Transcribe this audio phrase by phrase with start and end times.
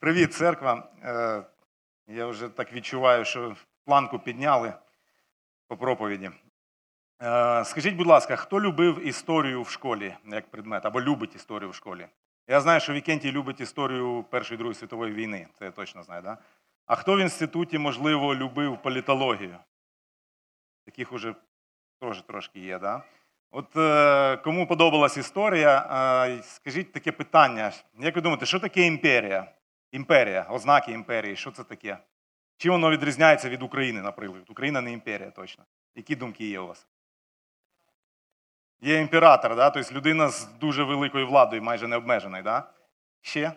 [0.00, 0.88] Привіт, церква.
[1.04, 1.42] Е,
[2.06, 4.74] Я вже так відчуваю, що планку підняли
[5.68, 6.30] по проповіді.
[7.22, 11.74] Е, Скажіть, будь ласка, хто любив історію в школі як предмет, або любить історію в
[11.74, 12.06] школі?
[12.48, 16.22] Я знаю, що Вікентій любить історію Першої і Другої світової війни, це я точно знаю,
[16.22, 16.38] да?
[16.86, 19.56] А хто в інституті, можливо, любив політологію?
[20.84, 21.34] Таких уже
[22.00, 23.02] теж трошки є, да?
[23.50, 25.78] От е, кому подобалась історія,
[26.28, 27.72] е, скажіть таке питання.
[27.98, 29.52] Як ви думаєте, що таке імперія?
[29.92, 31.98] Імперія, ознаки імперії, що це таке?
[32.56, 34.42] Чим воно відрізняється від України, наприклад?
[34.48, 35.64] Україна не імперія точно.
[35.94, 36.86] Які думки є у вас?
[38.80, 39.70] Є імператор, да?
[39.70, 42.42] тобто людина з дуже великою владою, майже необмеженою.
[42.42, 42.70] Да?
[43.20, 43.52] Ще?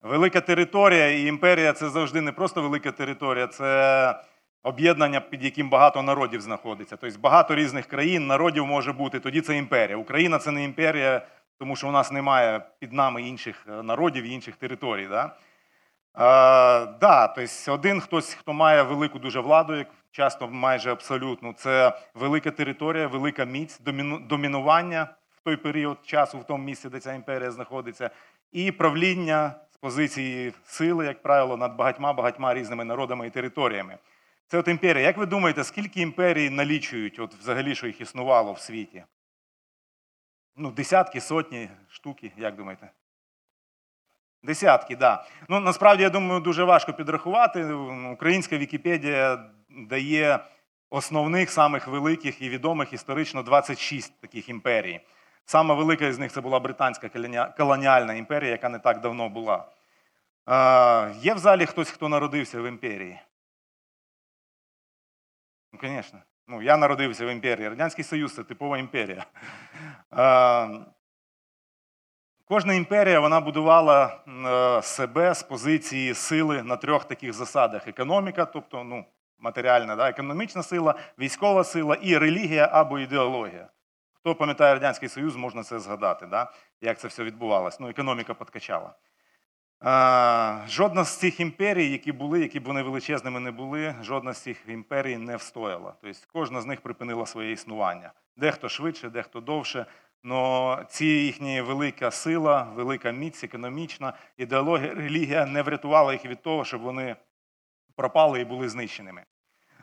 [0.00, 4.24] Велика територія і імперія це завжди не просто велика територія, це
[4.68, 6.96] об'єднання, під яким багато народів знаходиться.
[6.96, 9.96] Тобто багато різних країн, народів може бути, тоді це імперія.
[9.96, 11.26] Україна це не імперія,
[11.58, 15.06] тому що у нас немає під нами інших е, народів і інших територій.
[15.06, 15.36] Да?
[16.14, 21.98] А, да, тобто один хтось, хто має велику дуже владу, як часто майже абсолютно, це
[22.14, 27.14] велика територія, велика міць, доміну, домінування в той період часу, в тому місці, де ця
[27.14, 28.10] імперія знаходиться,
[28.52, 33.98] і правління з позиції сили, як правило, над багатьма багатьма різними народами і територіями.
[34.48, 35.06] Це от імперія.
[35.06, 39.04] Як ви думаєте, скільки імперій налічують, от взагалі, що їх існувало в світі?
[40.56, 42.90] Ну, десятки, сотні штуки, як думаєте?
[44.42, 45.00] Десятки, так.
[45.00, 45.26] Да.
[45.48, 47.72] Ну, насправді, я думаю, дуже важко підрахувати.
[48.12, 50.38] Українська Вікіпедія дає
[50.90, 55.00] основних, самих великих і відомих історично 26 таких імперій.
[55.44, 57.08] Сама велика з них це була британська
[57.56, 59.68] колоніальна імперія, яка не так давно була.
[60.48, 63.20] Е, Є в залі хтось, хто народився в імперії?
[65.72, 66.18] Ну, звісно.
[66.48, 67.68] Ну, я народився в імперії.
[67.68, 69.24] Радянський Союз це типова імперія.
[72.44, 78.84] Кожна імперія вона будувала е, себе з позиції сили на трьох таких засадах: економіка, тобто
[78.84, 79.04] ну,
[79.38, 83.68] матеріальна, да, економічна сила, військова сила і релігія або ідеологія.
[84.12, 87.78] Хто пам'ятає Радянський Союз, можна це згадати, да, як це все відбувалося.
[87.80, 88.94] Ну, економіка подкачала.
[90.68, 94.68] Жодна з цих імперій, які були, які б вони величезними не були, жодна з цих
[94.68, 95.94] імперій не встояла.
[96.02, 98.12] Тобто кожна з них припинила своє існування.
[98.36, 99.86] Дехто швидше, дехто довше.
[100.22, 106.64] Но ці їхня велика сила, велика міць, економічна ідеологія, релігія не врятувала їх від того,
[106.64, 107.16] щоб вони
[107.96, 109.24] пропали і були знищеними.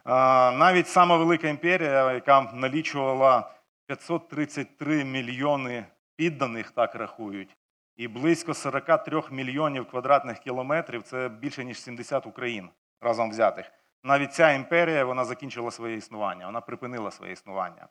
[0.06, 3.52] Навіть сама велика імперія, яка налічувала
[3.88, 5.86] 533 мільйони
[6.16, 7.58] підданих, так рахують,
[7.96, 12.70] і близько 43 мільйонів квадратних кілометрів це більше ніж 70 Україн
[13.02, 13.72] разом взятих.
[14.04, 17.88] Навіть ця імперія вона закінчила своє існування, вона припинила своє існування.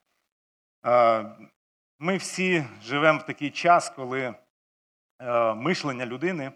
[1.98, 4.34] Ми всі живемо в такий час, коли
[5.56, 6.52] мишлення людини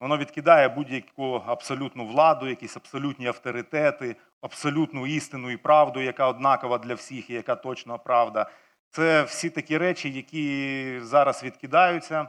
[0.00, 6.94] воно відкидає будь-яку абсолютну владу, якісь абсолютні авторитети, абсолютну істину і правду, яка однакова для
[6.94, 8.50] всіх і яка точно правда.
[8.90, 12.28] Це всі такі речі, які зараз відкидаються.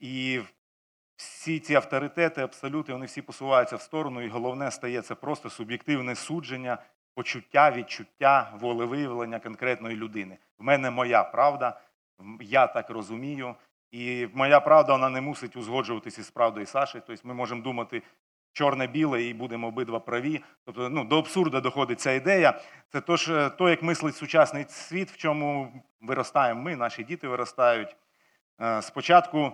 [0.00, 0.40] І
[1.16, 6.14] всі ці авторитети, абсолюти, вони всі посуваються в сторону, і головне стає це просто суб'єктивне
[6.14, 6.78] судження,
[7.14, 10.38] почуття, відчуття, волевиявлення конкретної людини.
[10.58, 11.80] В мене моя правда,
[12.40, 13.54] я так розумію.
[13.90, 17.02] І моя правда вона не мусить узгоджуватися з правдою Саші.
[17.06, 18.02] Тобто ми можемо думати
[18.52, 20.42] чорне-біле і будемо обидва праві.
[20.64, 22.60] Тобто ну, до абсурду доходить ця ідея.
[22.92, 27.96] Це то, ж, то, як мислить сучасний світ, в чому виростаємо ми, наші діти виростають.
[28.60, 29.52] Е, спочатку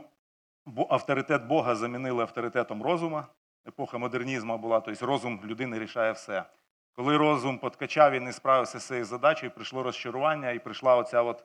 [0.89, 3.27] авторитет Бога замінили авторитетом розума.
[3.69, 6.45] Епоха модернізму була, тобто розум людини рішає все.
[6.93, 11.45] Коли розум подкачав і не справився з цією задачею, прийшло розчарування і прийшла оця от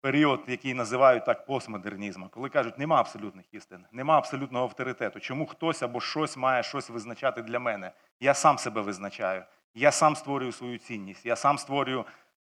[0.00, 2.28] період, який називають так постмодернізмом.
[2.28, 5.20] Коли кажуть, нема абсолютних істин, нема абсолютного авторитету.
[5.20, 7.92] Чому хтось або щось має щось визначати для мене?
[8.20, 9.44] Я сам себе визначаю.
[9.74, 12.04] Я сам створюю свою цінність, я сам створюю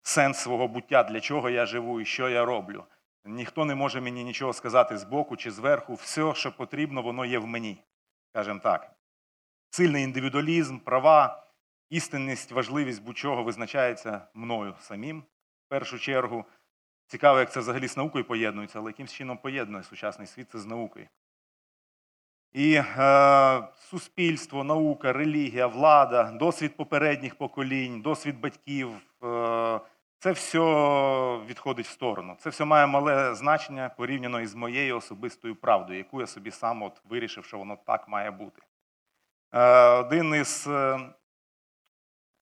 [0.02, 2.84] сенс свого буття, для чого я живу і що я роблю.
[3.26, 5.94] Ніхто не може мені нічого сказати збоку чи зверху.
[5.94, 7.84] Все, що потрібно, воно є в мені.
[8.30, 8.90] Скажімо так.
[9.70, 11.46] Сильний індивідуалізм, права,
[11.90, 16.44] істинність, важливість будь-чого визначається мною самим в першу чергу.
[17.06, 20.66] Цікаво, як це взагалі з наукою поєднується, але якимсь чином поєднує сучасний світ це з
[20.66, 21.08] наукою.
[22.52, 28.90] І е, суспільство, наука, релігія, влада, досвід попередніх поколінь, досвід батьків.
[29.24, 29.80] Е,
[30.18, 30.58] це все
[31.46, 32.36] відходить в сторону.
[32.38, 37.02] Це все має мале значення порівняно із моєю особистою правдою, яку я собі сам от
[37.04, 38.62] вирішив, що воно так має бути.
[39.52, 41.00] Е, один із е,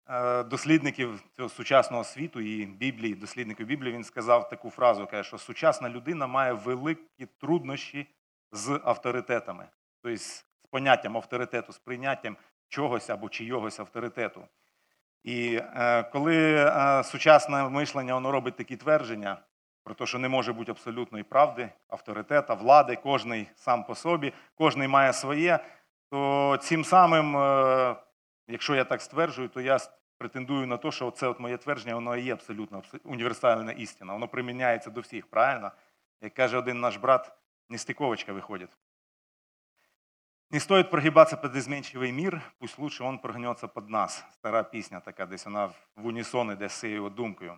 [0.08, 5.38] е, дослідників цього сучасного світу і Біблії, дослідників Біблії, він сказав таку фразу: каже, що
[5.38, 8.06] сучасна людина має великі труднощі
[8.52, 9.68] з авторитетами,
[10.02, 12.36] тобто з поняттям авторитету, з прийняттям
[12.68, 14.48] чогось або чийогось авторитету.
[15.24, 19.38] І е, коли е, сучасне мишлення воно робить такі твердження
[19.84, 24.88] про те, що не може бути абсолютної правди, авторитета, влади, кожний сам по собі, кожний
[24.88, 25.58] має своє,
[26.10, 27.96] то цим самим, е,
[28.48, 29.78] якщо я так стверджую, то я
[30.18, 34.12] претендую на те, що це от моє твердження, воно є абсолютно універсальна істина.
[34.12, 35.72] Воно приміняється до всіх, правильно?
[36.20, 37.32] Як каже один наш брат,
[37.68, 38.70] нестиковочка виходить.
[40.54, 44.24] Не стоит прогибаться под изменчивый мир, пусть лучше он прогнется под нас.
[44.32, 45.66] Стара пісня така, десь вона
[45.96, 47.54] в унісон іде з цією думкою.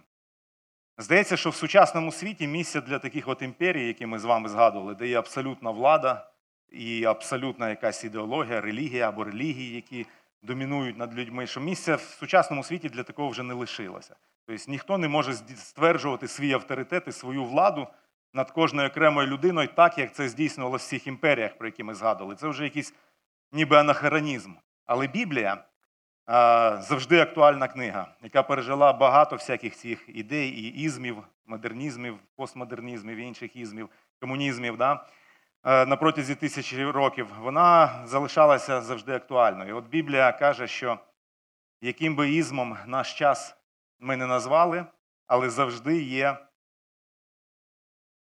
[0.99, 4.95] Здається, що в сучасному світі місце для таких от імперій, які ми з вами згадували,
[4.95, 6.31] де є абсолютна влада
[6.69, 10.07] і абсолютна якась ідеологія, релігія або релігії, які
[10.43, 14.17] домінують над людьми, що місця в сучасному світі для такого вже не лишилося.
[14.47, 17.87] Тобто ніхто не може стверджувати свій авторитет і свою владу
[18.37, 22.37] над кожною окремою людиною, так як це здійснювалося в всіх імперіях, про які ми згадували.
[22.37, 22.95] Це вже якийсь
[23.53, 24.53] ніби анахронізм.
[24.87, 25.65] Але Біблія
[26.79, 33.89] завжди актуальна книга, яка пережила багато всяких цих ідей і ізмів, модернізмів, постмодернізмів, інших ізмів,
[34.21, 34.77] комунізмів.
[34.77, 35.07] Да?
[35.65, 39.77] На протязі тисячі років вона залишалася завжди актуальною.
[39.77, 40.99] От Біблія каже, що
[41.81, 43.57] яким би ізмом наш час
[44.01, 44.85] ми не назвали,
[45.27, 46.37] але завжди є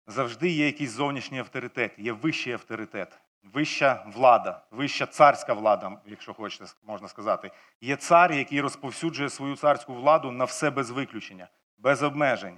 [0.08, 3.20] завжди є якийсь зовнішній авторитет, є вищий авторитет,
[3.54, 7.52] вища влада, вища царська влада, якщо хочете, можна сказати.
[7.82, 11.48] Є цар, який розповсюджує свою царську владу на все без виключення,
[11.78, 12.58] без обмежень.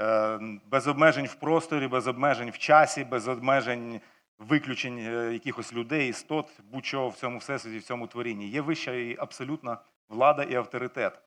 [0.00, 4.00] Е, без обмежень в просторі, без обмежень в часі, без обмежень
[4.38, 8.48] виключень е, якихось людей, істот, будь-чого в цьому всесвіті, в цьому творінні.
[8.48, 11.20] Є вища і абсолютна влада і авторитет.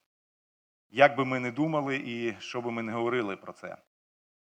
[0.89, 3.77] Як би ми не думали і що би ми не говорили про це.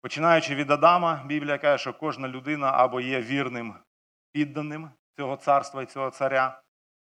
[0.02, 3.76] Починаючи від Адама, Біблія каже, що кожна людина або є вірним
[4.32, 6.62] підданим цього царства і цього царя,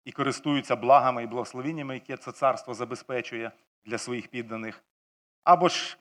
[0.05, 3.51] і користується благами і благословіннями, які це царство забезпечує
[3.85, 4.83] для своїх підданих,
[5.43, 5.97] або ж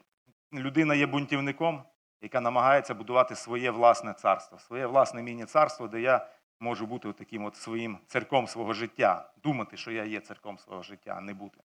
[0.53, 1.83] людина є бунтівником,
[2.23, 6.29] яка намагається будувати своє власне царство, своє власне міні-царство, де я
[6.61, 11.15] можу бути таким от своїм церком свого життя, думати, що я є церком свого життя,
[11.17, 11.61] а не бути.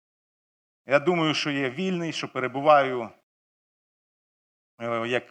[0.86, 3.10] Я думаю, що я вільний, що перебуваю
[5.06, 5.24] як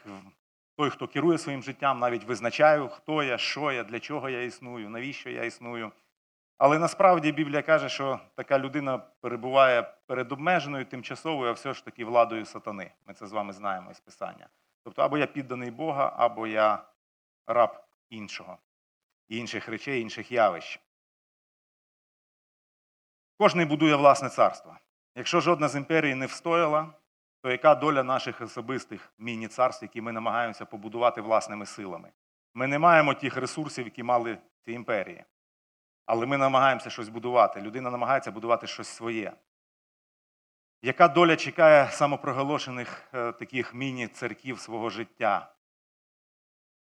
[0.76, 4.88] той, хто керує своїм життям, навіть визначаю, хто я, що я, для чого я існую,
[4.88, 5.92] навіщо я існую.
[6.58, 12.04] Але насправді Біблія каже, що така людина перебуває перед обмеженою, тимчасовою, а все ж таки
[12.04, 12.90] владою сатани.
[13.06, 14.48] Ми це з вами знаємо із Писання.
[14.84, 16.84] Тобто, або я підданий Бога, або я
[17.46, 18.58] раб іншого,
[19.28, 20.80] інших речей, інших явищ.
[23.38, 24.76] Кожний будує власне царство.
[25.14, 26.94] Якщо жодна з імперій не встояла,
[27.42, 32.12] то яка доля наших особистих міні-царств, які ми намагаємося побудувати власними силами?
[32.54, 35.24] Ми не маємо тих ресурсів, які мали ці імперії.
[36.06, 37.60] Але ми намагаємося щось будувати.
[37.60, 39.32] Людина намагається будувати щось своє.
[40.82, 45.54] Яка доля чекає самопроголошених е, таких міні-церків свого життя?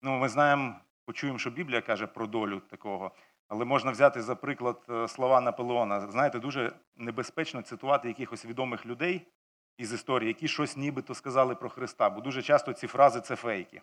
[0.01, 0.75] Ну, Ми знаємо,
[1.05, 3.11] почуємо, що Біблія каже про долю такого,
[3.47, 6.11] але можна взяти, за приклад, е, слова Наполеона.
[6.11, 9.27] Знаєте, дуже небезпечно цитувати якихось відомих людей,
[9.77, 12.09] із історії, які щось нібито сказали про Христа.
[12.09, 13.81] Бо дуже часто ці фрази це фейки.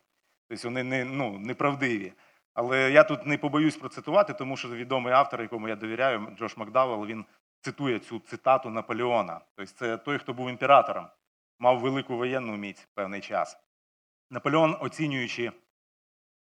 [0.49, 2.13] Тобто вони не, ну, неправдиві.
[2.55, 7.07] Але я тут не побоюсь процитувати, тому що відомий автор, якому я довіряю, Джош Макдавел,
[7.07, 7.25] він
[7.61, 9.41] цитує цю цитату Наполеона.
[9.57, 11.07] Тобто це той, хто був імператором,
[11.59, 13.59] мав велику воєнну міць певний час.
[14.31, 15.53] Наполеон, оцінюючи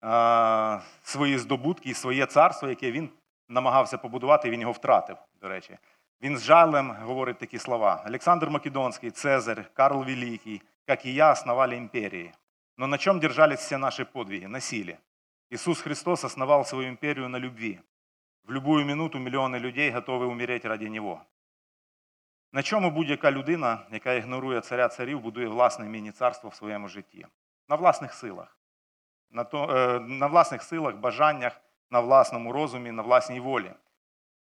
[0.00, 3.10] а, свої здобутки і своє царство, яке він
[3.48, 5.78] намагався побудувати, він його втратив, до речі.
[6.22, 8.04] Він з жалем говорить такі слова.
[8.06, 12.32] Олександр Македонський, Цезарь, Карл Великий, как и я, основали империи.
[12.76, 14.46] Но на чем держались все наши подвиги?
[14.46, 14.98] На силе.
[15.50, 17.80] Иисус Христос основал свою империю на любви.
[18.44, 21.22] В любую минуту мільйони людей готові умереть ради Нього.
[22.52, 27.26] На чому будь-яка людина, яка ігнорує царя царів, будує власне міні-царство в своєму житті?
[27.68, 28.58] На власних силах,
[29.30, 31.60] на, то, е, на власних силах, бажаннях,
[31.90, 33.72] на власному розумі, на власній волі.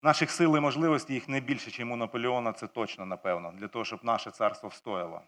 [0.05, 3.85] Наших сил і можливостей їх не більше, ніж у Наполеона, це точно, напевно, для того,
[3.85, 5.21] щоб наше царство встояло.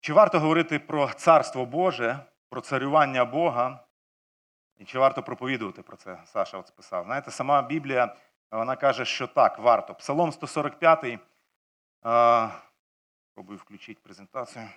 [0.00, 2.18] Чи варто говорити про царство Боже,
[2.48, 3.84] про царювання Бога?
[4.76, 6.22] І чи варто проповідувати про це?
[6.24, 7.04] Саша от списав.
[7.04, 8.16] Знаєте, сама Біблія
[8.50, 9.94] вона каже, що так, варто.
[9.94, 11.18] Псалом 145.
[13.32, 14.68] Спробую включити презентацію.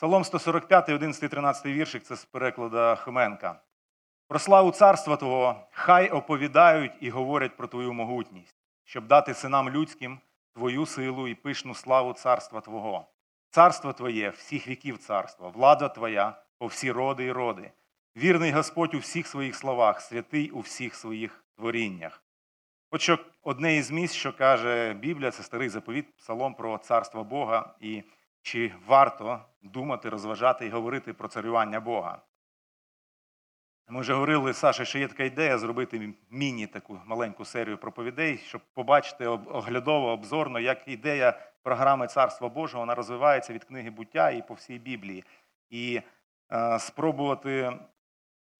[0.00, 3.60] Псалом 145, 11, 13 віршик це з перекладу Хоменка.
[4.28, 10.18] Про славу царства Твого хай оповідають і говорять про Твою могутність, щоб дати синам людським
[10.54, 13.06] Твою силу і пишну славу царства Твого.
[13.50, 17.70] Царство Твоє, всіх віків царства, влада Твоя по всі роди і роди.
[18.16, 22.22] Вірний Господь у всіх своїх словах, святий у всіх своїх творіннях.
[22.90, 27.74] От що одне із місць, що каже Біблія, це старий заповіт, псалом про царство Бога,
[27.80, 28.02] і
[28.42, 32.22] чи варто думати, розважати і говорити про царювання Бога.
[33.88, 38.60] Ми вже говорили, Саша, що є така ідея зробити міні таку маленьку серію проповідей, щоб
[38.74, 44.54] побачити оглядово, обзорно, як ідея програми Царства Божого вона розвивається від книги буття і по
[44.54, 45.24] всій Біблії.
[45.70, 46.00] І
[46.52, 47.72] е, спробувати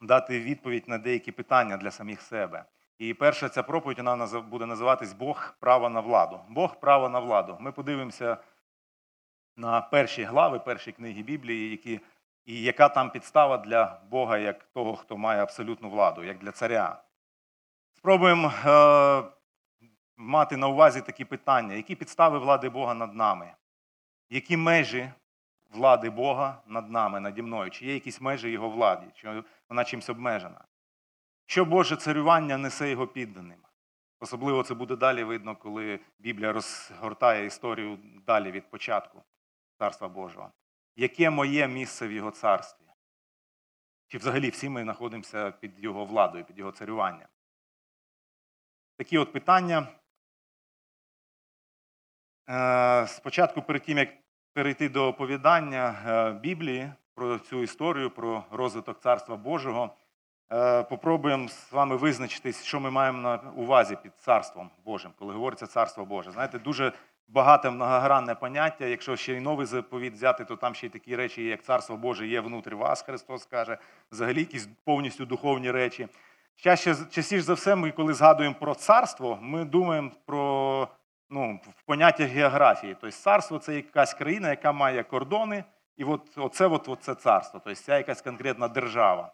[0.01, 2.65] дати відповідь на деякі питання для самих себе.
[2.99, 6.41] І перша ця проповідь вона буде називатись Бог право на владу.
[6.49, 7.57] Бог право на владу.
[7.61, 8.37] Ми подивимося
[9.61, 12.01] на перші глави, перші книги Біблії, які,
[12.45, 17.03] і яка там підстава для Бога, як того, хто має абсолютну владу, як для царя.
[17.93, 19.23] Спробуємо е,
[20.17, 23.53] мати на увазі такі питання, які підстави влади Бога над нами,
[24.31, 25.11] які межі
[25.71, 30.11] влади Бога над нами, наді мною, чи є якісь межі Його владі, чи вона чимось
[30.11, 30.65] обмежена.
[31.47, 33.59] Що Боже царювання несе його підданим?
[34.21, 39.23] Особливо це буде далі видно, коли Біблія розгортає історію далі від початку
[39.81, 40.53] Царства Божого.
[40.97, 42.85] Яке моє місце в Його царстві?
[44.09, 47.29] Чи взагалі всі ми знаходимося під Його владою, під Його царюванням?
[48.97, 49.89] Такі от питання.
[52.51, 54.09] Е, спочатку, перед тим, як
[54.53, 59.97] перейти до оповідання е, Біблії про цю історію, про розвиток Царства Божого.
[60.53, 65.67] Е, попробуємо з вами визначитись, що ми маємо на увазі під царством Божим, коли говориться
[65.67, 66.33] царство Боже.
[66.33, 66.93] Знаєте, дуже
[67.33, 68.85] багате многогранне поняття.
[68.85, 72.27] Якщо ще й новий заповіт взяти, то там ще й такі речі, як царство Боже
[72.27, 73.79] є внутрі вас, Христос каже,
[74.13, 76.09] взагалі якісь повністю духовні речі.
[76.57, 80.89] Чаще, частіше за все, ми, коли згадуємо про царство, ми думаємо про
[81.31, 82.97] ну, в поняттях географії.
[83.01, 85.65] Тобто царство це якась країна, яка має кордони,
[85.97, 89.33] і от, оце, от, от це царство, тобто це якась конкретна держава.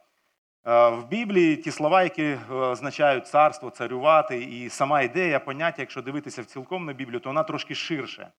[0.66, 6.02] Е, в Біблії ті слова, які е, означають царство, царювати, і сама ідея, поняття, якщо
[6.02, 8.32] дивитися в цілком на Біблію, то вона трошки ширше.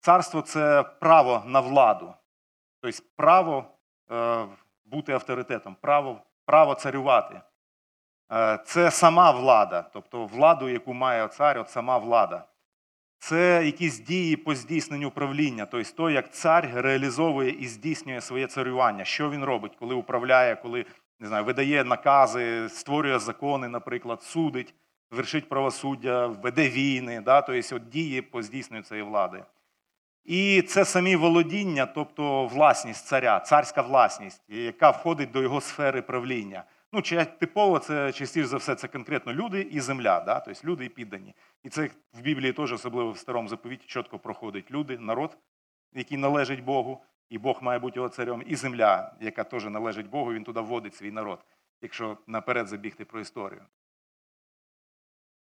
[0.00, 2.14] Царство це право на владу,
[2.80, 3.64] тобто право
[4.10, 4.44] е,
[4.84, 7.40] бути авторитетом, право право царювати.
[8.64, 12.44] Це сама влада, тобто владу, яку має цар, от сама влада.
[13.18, 19.04] Це якісь дії по здійсненню правління, тобто то, як цар реалізовує і здійснює своє царювання,
[19.04, 20.86] що він робить, коли управляє, коли
[21.20, 24.74] не знаю, видає накази, створює закони, наприклад, судить,
[25.10, 29.44] вершить правосуддя, веде війни, да, тобто от дії по здійсненню цієї влади.
[30.24, 36.64] І це самі володіння, тобто власність царя, царська власність, яка входить до його сфери правління.
[36.92, 37.02] Ну,
[37.38, 40.40] типово це частіше за все це конкретно люди і земля, да?
[40.40, 41.34] тобто люди і піддані.
[41.64, 45.38] І це в Біблії теж, особливо в старому заповіті, чітко проходить люди, народ,
[45.94, 50.32] який належить Богу, і Бог має бути його царем, і земля, яка теж належить Богу,
[50.32, 51.44] він туди вводить свій народ,
[51.80, 53.62] якщо наперед забігти про історію.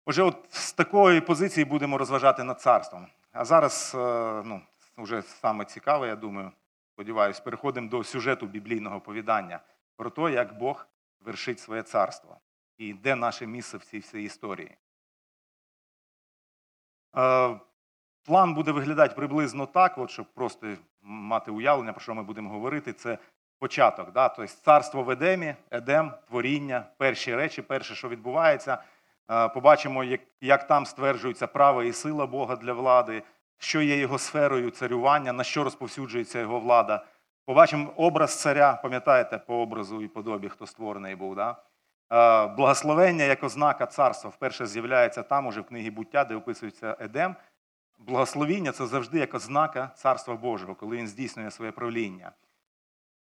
[0.05, 3.07] Отже, от з такої позиції будемо розважати над царством.
[3.31, 4.61] А зараз, е, ну,
[4.97, 6.51] вже саме цікаве, я думаю,
[6.93, 9.59] сподіваюся, переходимо до сюжету біблійного повідання
[9.95, 10.87] про те, як Бог
[11.19, 12.37] вершить своє царство
[12.77, 14.77] і де наше місце в цій всій історії.
[18.25, 20.67] План буде виглядати приблизно так, от, щоб просто
[21.01, 22.93] мати уявлення, про що ми будемо говорити.
[22.93, 23.17] Це
[23.59, 24.11] початок.
[24.11, 24.29] Да?
[24.29, 28.77] Тобто царство в Едемі, Едем, творіння, перші речі, перше, що відбувається.
[29.31, 33.23] Е, побачимо, як, як там стверджується право і сила Бога для влади,
[33.57, 37.05] що є його сферою царювання, на що розповсюджується його влада.
[37.45, 41.35] Побачимо образ царя, пам'ятаєте, по образу і подобі, хто створений був.
[41.35, 41.55] Да?
[42.11, 47.35] Е, благословення як ознака царства вперше з'являється там, уже в книгі буття, де описується Едем.
[47.97, 52.31] Благословіння це завжди як ознака Царства Божого, коли він здійснює своє правління.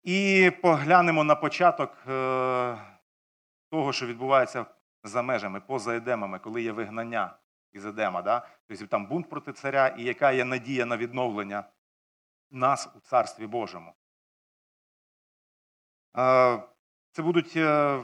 [0.04, 2.78] І поглянемо на початок е,
[3.70, 4.66] того, що відбувається
[5.04, 7.38] за межами, поза Едемами, коли є вигнання
[7.72, 8.22] із Едема.
[8.22, 8.48] Да?
[8.68, 11.64] Тобто там бунт проти царя, і яка є надія на відновлення
[12.52, 13.94] нас у Царстві Божому.
[16.18, 16.64] Е,
[17.12, 18.00] це будуть е,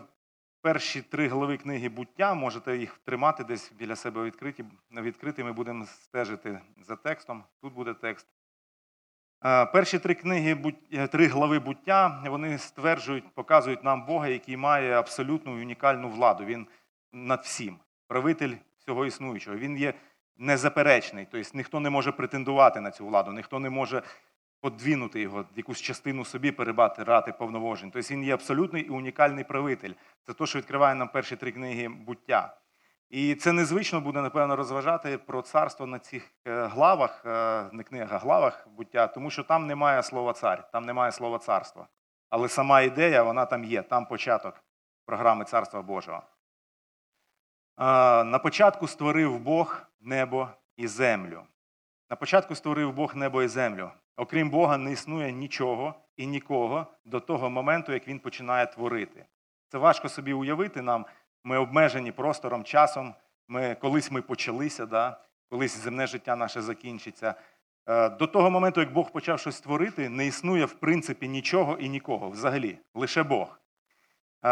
[0.62, 4.66] перші три глави книги буття, можете їх тримати десь біля себе відкриті.
[4.92, 5.44] відкриті.
[5.44, 7.44] Ми будемо стежити за текстом.
[7.62, 8.28] Тут буде текст.
[9.46, 10.74] Е, перші три книги,
[11.12, 16.46] три глави буття, вони стверджують, показують нам Бога, який має абсолютну унікальну владу.
[16.46, 16.68] Він
[17.14, 19.58] над всім, правитель всього існуючого.
[19.58, 19.94] Він є
[20.38, 24.04] незаперечний, тобто ніхто не може претендувати на цю владу, ніхто не може
[24.62, 27.92] подвінути його, якусь частину собі перебати повноважень.
[27.92, 29.94] Тобто він є абсолютний і унікальний правитель.
[30.26, 32.58] Це те, що відкриває нам перші три книги буття.
[33.10, 38.14] І це незвично буде, напевно, розважати про царство на цих е, главах, е, не книгах,
[38.14, 41.88] а главах буття, тому що там немає слова цар, там немає слова царства.
[42.30, 44.64] Але сама ідея, вона там є, там початок
[45.06, 46.24] програми Царства Божого.
[48.26, 51.44] На початку створив Бог небо і землю.
[52.10, 53.92] На початку створив Бог небо і землю.
[54.20, 59.26] Окрім Бога, не існує нічого і нікого до того моменту, як він починає творити.
[59.68, 61.06] Це важко собі уявити нам.
[61.44, 63.16] Ми обмежені простором, часом.
[63.48, 65.18] Ми, Колись ми почалися, да?
[65.50, 67.36] колись земне життя наше закінчиться.
[67.86, 71.90] Е, до того моменту, як Бог почав щось створити, не існує в принципі нічого і
[71.90, 73.60] нікого взагалі, лише Бог.
[74.46, 74.50] Е,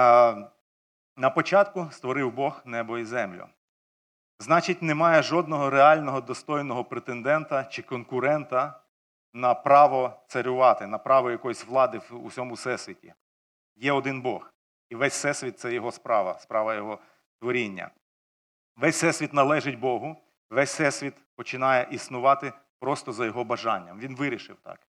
[1.18, 3.46] на початку створив Бог небо і землю.
[4.40, 8.82] Значить, немає жодного реального достойного претендента чи конкурента
[9.34, 13.14] на право царювати, на право якоїсь влади в усьому всесвіті.
[13.76, 14.54] Є один Бог.
[14.90, 17.00] І весь всесвіт це його справа, справа його
[17.40, 17.92] творіння.
[18.76, 20.16] Весь всесвіт належить Богу,
[20.50, 24.00] весь всесвіт починає існувати просто за його бажанням.
[24.00, 24.88] Він вирішив так.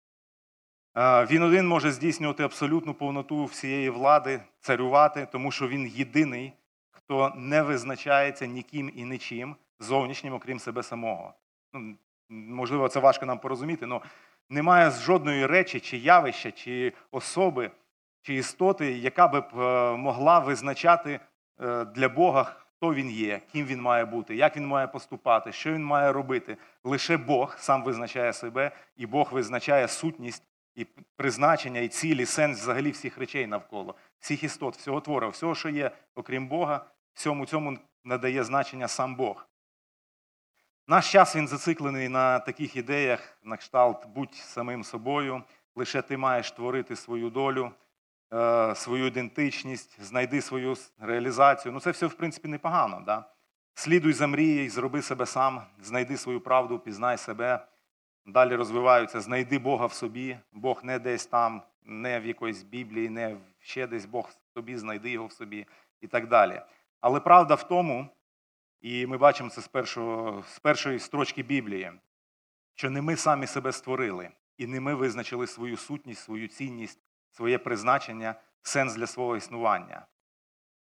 [1.29, 6.53] Він один може здійснювати абсолютну повноту всієї влади, царювати, тому що він єдиний,
[6.91, 11.33] хто не визначається ніким і нічим зовнішнім, окрім себе самого.
[11.73, 11.95] Ну,
[12.29, 13.99] Можливо, це важко нам порозуміти, але
[14.49, 17.71] немає жодної речі, чи явища, чи особи,
[18.21, 21.19] чи істоти, яка би е, могла визначати
[21.61, 25.73] е, для Бога, хто він є, ким він має бути, як він має поступати, що
[25.73, 26.57] він має робити.
[26.83, 30.43] Лише Бог сам визначає себе, і Бог визначає сутність
[30.75, 35.69] і призначення, і цілі, сенс взагалі всіх речей навколо, всіх істот, всього твору, всього, що
[35.69, 39.47] є, окрім Бога, всьому цьому надає значення сам Бог.
[40.89, 45.43] Наш час він зациклений на таких ідеях, на кшталт будь самим собою,
[45.75, 47.71] лише ти маєш творити свою долю,
[48.33, 51.71] е, свою ідентичність, знайди свою реалізацію.
[51.71, 53.03] Ну це все, в принципі, непогано.
[53.05, 53.25] Да?
[53.73, 57.67] Слідуй за мрією, зроби себе сам, знайди свою правду, пізнай себе.
[58.25, 63.37] Далі розвиваються, знайди Бога в собі, Бог не десь там, не в якоїсь Біблії, не
[63.59, 65.67] ще десь Бог в тобі, знайди його в собі
[66.01, 66.61] і так далі.
[67.01, 68.07] Але правда в тому,
[68.81, 71.91] і ми бачимо це з, першого, з першої строчки Біблії,
[72.75, 76.99] що не ми самі себе створили, і не ми визначили свою сутність, свою цінність,
[77.31, 80.05] своє призначення, сенс для свого існування.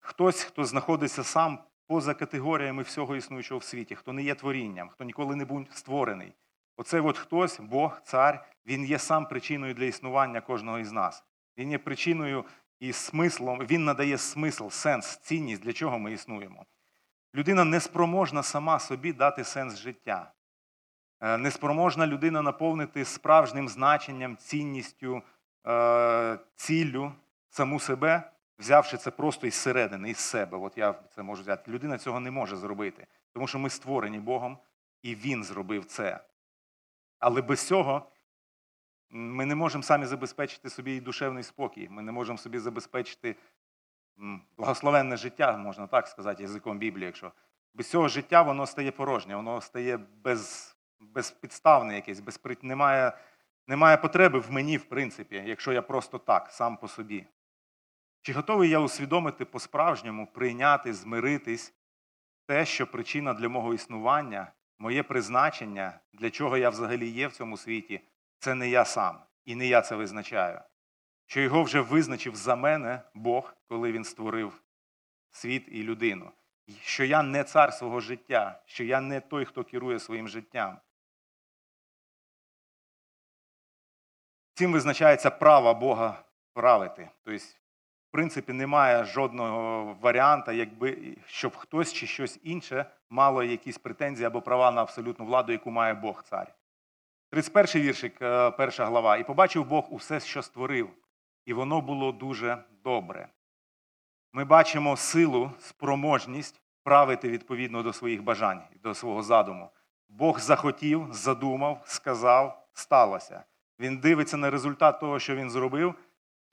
[0.00, 5.04] Хтось, хто знаходиться сам поза категоріями всього існуючого в світі, хто не є творінням, хто
[5.04, 6.34] ніколи не був створений.
[6.76, 11.24] Оцей от хтось, Бог, цар, він є сам причиною для існування кожного із нас.
[11.58, 12.44] Він є причиною
[12.80, 16.66] і смислом, він надає смисл, сенс, цінність, для чого ми існуємо.
[17.34, 20.32] Людина неспроможна сама собі дати сенс життя.
[21.20, 25.22] Е, неспроможна людина наповнити справжнім значенням, цінністю,
[25.66, 27.12] е, ціллю
[27.48, 30.58] саму себе, взявши це просто із середини, із себе.
[30.58, 31.70] От я це можу взяти.
[31.70, 34.58] Людина цього не може зробити, тому що ми створені Богом,
[35.02, 36.20] і Він зробив це.
[37.18, 38.10] Але без цього
[39.10, 41.88] ми не можемо самі забезпечити собі і душевний спокій.
[41.88, 43.36] Ми не можемо собі забезпечити
[44.56, 47.06] благословенне життя, можна так сказати, язиком Біблії.
[47.06, 47.32] Якщо
[47.74, 52.56] без цього життя воно стає порожнє, воно стає без, безпідставне якесь, безпри...
[52.62, 53.12] немає,
[53.66, 57.26] немає потреби в мені, в принципі, якщо я просто так, сам по собі.
[58.22, 61.74] Чи готовий я усвідомити по-справжньому, прийняти, змиритись
[62.46, 67.56] те, що причина для мого існування моє призначення, для чого я взагалі є в цьому
[67.56, 68.00] світі,
[68.38, 69.18] це не я сам.
[69.44, 70.60] І не я це визначаю.
[71.32, 74.62] Що його вже визначив за мене Бог, коли він створив
[75.30, 76.32] світ і людину.
[76.80, 80.78] Що я не цар свого життя, що я не той, хто керує своїм життям.
[84.54, 87.10] Цим визначається право Бога правити.
[87.24, 87.44] Тобто
[88.08, 94.42] в принципі, немає жодного варіанта, якби щоб хтось чи щось інше мало якісь претензії або
[94.42, 96.54] права на абсолютну владу, яку має Бог цар.
[97.30, 99.16] 31 віршик, е, перша глава.
[99.16, 100.90] І побачив Бог усе, що створив,
[101.46, 103.28] і воно було дуже добре.
[104.32, 109.70] Ми бачимо силу, спроможність правити відповідно до своїх бажань, до свого задуму.
[110.08, 113.44] Бог захотів, задумав, сказав, сталося.
[113.78, 115.94] Він дивиться на результат того, що він зробив,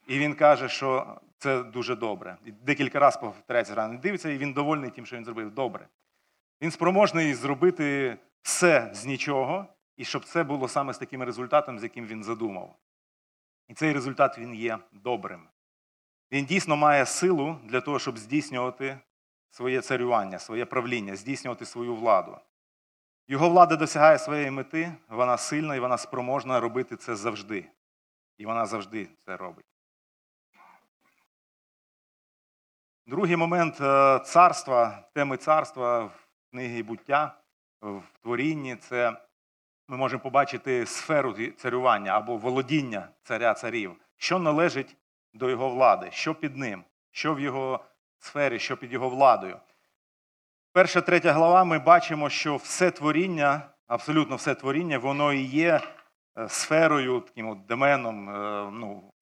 [0.07, 2.37] і він каже, що це дуже добре.
[2.45, 3.99] І Декілька разів повторяється рано.
[3.99, 5.51] Дивиться, і він довольний тим, що він зробив.
[5.51, 5.87] Добре.
[6.61, 9.65] Він спроможний зробити все з нічого,
[9.97, 12.75] і щоб це було саме з таким результатом, з яким він задумав.
[13.69, 15.47] І цей результат він є добрим.
[16.31, 18.99] Він дійсно має силу для того, щоб здійснювати
[19.49, 22.37] своє царювання, своє правління, здійснювати свою владу.
[23.27, 27.65] Його влада досягає своєї мети, вона сильна і вона спроможна робити це завжди.
[28.37, 29.65] І вона завжди це робить.
[33.05, 37.41] Другий момент е, царства, теми царства в книгі буття,
[37.81, 39.28] в творінні це
[39.89, 44.97] ми можемо побачити сферу царювання або володіння царя царів, що належить
[45.33, 47.79] до його влади, що під ним, що в його
[48.19, 49.59] сфері, що під його владою.
[50.73, 55.81] Перша третя глава ми бачимо, що все творіння, абсолютно все творіння, воно і є
[56.37, 59.13] е, сферою, таким от доменом, е, ну,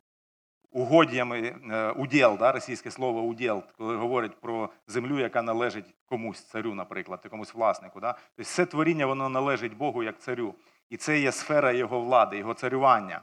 [0.71, 6.73] угодями, е, уділ, да, російське слово уділ, коли говорять про землю, яка належить комусь царю,
[6.73, 7.99] наприклад, комусь власнику.
[7.99, 8.13] Да?
[8.13, 10.56] Тобто все творіння воно належить Богу як царю.
[10.89, 13.21] І це є сфера його влади, його царювання.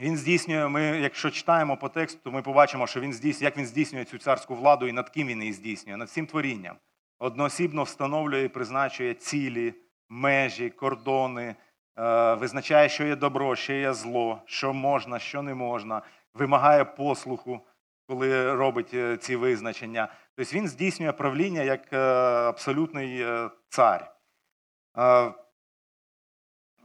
[0.00, 3.66] Він здійснює, ми, якщо читаємо по тексту, то ми побачимо, що він здійснює, як він
[3.66, 6.76] здійснює цю царську владу і над ким він її здійснює, над всім творінням.
[7.18, 9.74] Одноосібно встановлює і призначує цілі,
[10.08, 11.56] межі, кордони, е,
[12.34, 16.02] визначає, що є добро, що є зло, що можна, що не можна,
[16.34, 17.60] вимагає послуху,
[18.08, 20.08] коли робить е, ці визначення.
[20.36, 21.98] Тобто він здійснює правління як е,
[22.48, 23.26] абсолютний
[23.68, 24.14] цар.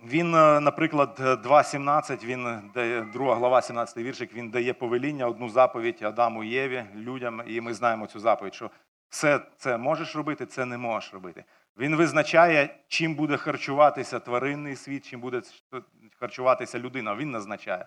[0.04, 2.72] Він, е, наприклад, 2.17, він
[3.14, 8.08] друга глава, 17 віршик, він дає повеління, одну заповідь Адаму Єві, людям, і ми знаємо
[8.08, 8.72] цю заповідь, що
[9.10, 11.44] все це можеш робити, це не можеш робити.
[11.78, 15.42] Він визначає, чим буде харчуватися тваринний світ, чим буде
[16.20, 17.16] харчуватися людина.
[17.16, 17.86] Він назначає.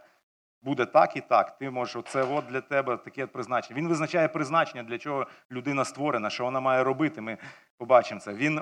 [0.62, 1.58] Буде так і так.
[1.58, 3.80] Ти можеш, оце от для тебе таке призначення.
[3.80, 7.20] Він визначає призначення, для чого людина створена, що вона має робити.
[7.20, 7.38] Ми
[7.76, 8.32] побачимо це.
[8.32, 8.60] Він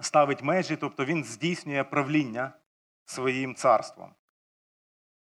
[0.00, 2.52] ставить межі, тобто він здійснює правління
[3.04, 4.14] своїм царством.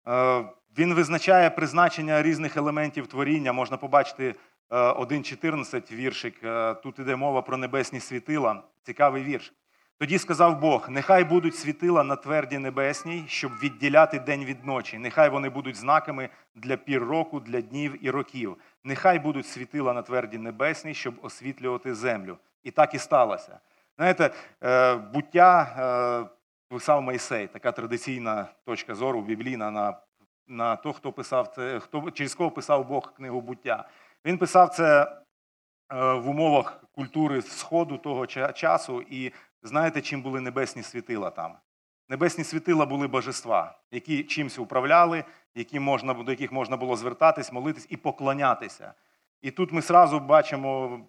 [0.08, 0.44] Е,
[0.78, 3.52] він визначає призначення різних елементів творіння.
[3.52, 4.34] Можна побачити
[4.74, 6.44] 1.14 е, віршик.
[6.44, 8.62] Е, тут іде мова про небесні світила.
[8.82, 9.52] Цікавий вірш.
[9.98, 14.98] Тоді сказав Бог: нехай будуть світила на тверді небесній, щоб відділяти день від ночі.
[14.98, 18.56] Нехай вони будуть знаками для пір року, для днів і років.
[18.84, 22.38] Нехай будуть світила на тверді небесній, щоб освітлювати землю.
[22.62, 23.58] І так і сталося.
[23.96, 24.30] Знаєте,
[25.12, 26.28] буття
[26.68, 29.94] писав Мойсей, така традиційна точка зору біблійна на
[30.46, 33.88] на то, хто писав це, хто через кого писав Бог книгу буття.
[34.24, 39.32] Він писав це е, в умовах культури Сходу того часу, і
[39.62, 41.54] знаєте, чим були небесні світила там?
[42.08, 47.87] Небесні світила були божества, які чимось управляли, які можна, до яких можна було звертатись, молитись
[47.90, 48.94] і поклонятися.
[49.42, 51.00] І тут ми зразу бачимо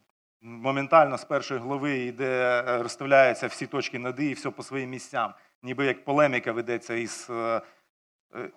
[0.42, 5.34] моментально з першої глави, де е, розставляються всі точки над «і», все по своїм місцям
[5.66, 7.62] ніби як полеміка ведеться із е,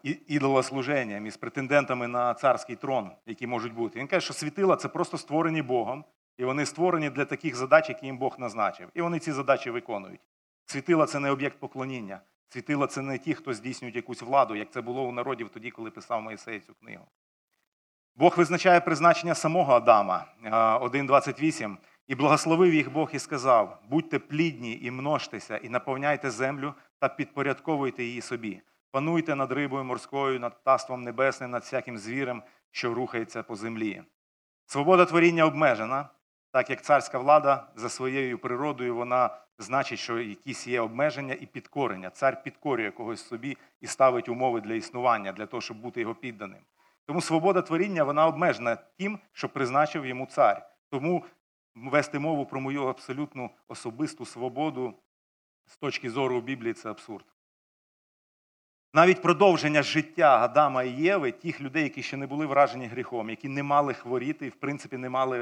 [0.03, 3.99] ідолослуженням, із претендентами на царський трон, які можуть бути.
[3.99, 6.05] Він каже, що світила це просто створені Богом,
[6.37, 8.89] і вони створені для таких задач, які їм Бог назначив.
[8.95, 10.21] І вони ці задачі виконують.
[10.67, 12.21] Світила це не об'єкт поклоніння.
[12.49, 15.91] Світила це не ті, хто здійснюють якусь владу, як це було у народів тоді, коли
[15.91, 17.07] писав Моїсей цю книгу.
[18.17, 21.77] Бог визначає призначення самого Адама 1.28.
[22.07, 28.05] І благословив їх Бог і сказав: будьте плідні і множтеся, і наповняйте землю та підпорядковуйте
[28.05, 28.61] її собі.
[28.90, 34.03] Пануйте над рибою морською, над птаством небесним, над всяким звірем, що рухається по землі.
[34.66, 36.09] Свобода творіння обмежена,
[36.53, 42.11] так як царська влада за своєю природою вона значить, що якісь є обмеження і підкорення.
[42.11, 46.61] Цар підкорює когось собі і ставить умови для існування, для того, щоб бути його підданим.
[47.07, 50.70] Тому свобода творіння вона обмежена тим, що призначив йому цар.
[50.90, 51.24] Тому
[51.74, 54.94] вести мову про мою абсолютну особисту свободу
[55.66, 57.24] з точки зору Біблії це абсурд.
[58.94, 63.48] Навіть продовження життя Адама і Єви, тих людей, які ще не були вражені гріхом, які
[63.48, 65.38] не мали хворіти, і в принципі не мали,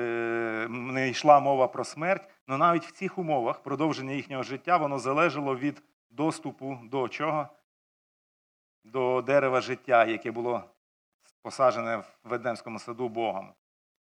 [0.68, 5.56] не йшла мова про смерть, але навіть в цих умовах продовження їхнього життя воно залежало
[5.56, 7.48] від доступу до чого?
[8.84, 10.64] До дерева життя, яке було
[11.42, 13.52] посаджене в Едемському саду Богом.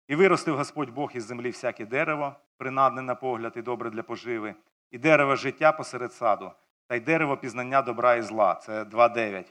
[0.07, 4.55] І виростив Господь Бог із землі всяке дерево, принадне на погляд і добре для поживи,
[4.91, 6.51] і дерево життя посеред саду,
[6.87, 9.45] та й дерево пізнання добра і зла це 2.9.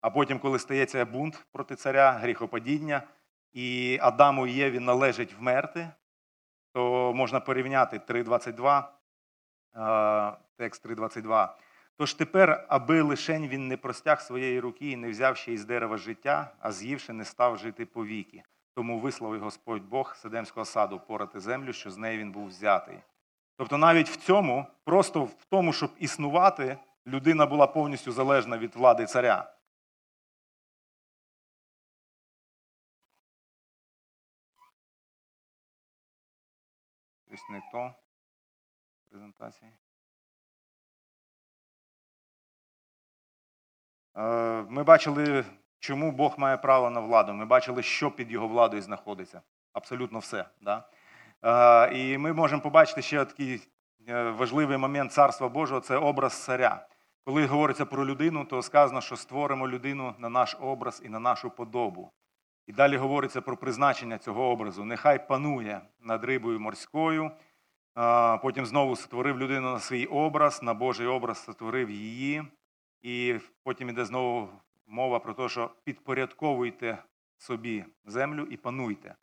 [0.00, 3.02] А потім, коли стається бунт проти царя, гріхопадіння,
[3.52, 5.90] і Адаму і Єві належить вмерти,
[6.72, 11.48] то можна порівняти 3.22, текст 3.22.
[11.96, 15.96] Тож тепер, аби лишень він не простяг своєї руки і не взяв ще із дерева
[15.96, 18.42] життя, а з'ївши, не став жити повіки.
[18.74, 22.98] Тому висловив Господь Бог Седемського саду порати землю, що з неї він був взятий.
[23.58, 29.06] Тобто навіть в цьому, просто в тому, щоб існувати, людина була повністю залежна від влади
[29.06, 29.54] царя.
[37.26, 37.94] Щось не то
[39.10, 39.72] презентації.
[44.16, 44.22] Е,
[44.68, 45.44] ми бачили,
[45.78, 47.32] чому Бог має право на владу.
[47.32, 49.42] Ми бачили, що під його владою знаходиться.
[49.72, 50.48] Абсолютно все.
[50.60, 50.90] Да?
[51.92, 53.60] І ми можемо побачити ще такий
[54.08, 56.86] е, важливий момент Царства Божого це образ царя.
[57.24, 61.50] Коли говориться про людину, то сказано, що створимо людину на наш образ і на нашу
[61.50, 62.12] подобу.
[62.66, 64.84] І далі говориться про призначення цього образу.
[64.84, 67.30] Нехай панує над рибою морською.
[68.42, 72.44] Потім знову створив людину на свій образ, на Божий образ створив її.
[73.02, 74.48] І потім іде знову
[74.86, 77.02] мова про те, що підпорядковуйте
[77.36, 79.14] собі землю і пануйте.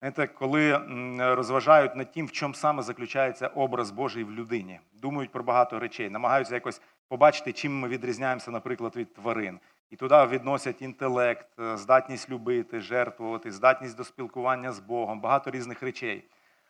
[0.00, 0.80] Знаєте, коли
[1.18, 6.10] розважають над тим, в чому саме заключається образ Божий в людині, думають про багато речей,
[6.10, 9.60] намагаються якось побачити, чим ми відрізняємося, наприклад, від тварин.
[9.90, 15.82] І туди відносять інтелект, е, здатність любити, жертвувати, здатність до спілкування з Богом, багато різних
[15.82, 16.24] речей.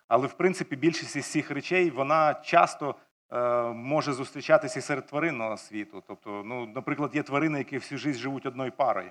[0.09, 2.95] Але в принципі більшість із цих речей вона часто
[3.33, 6.03] е, може зустрічатися серед тваринного світу.
[6.07, 9.11] Тобто, ну, наприклад, є тварини, які всю життя живуть одною парою.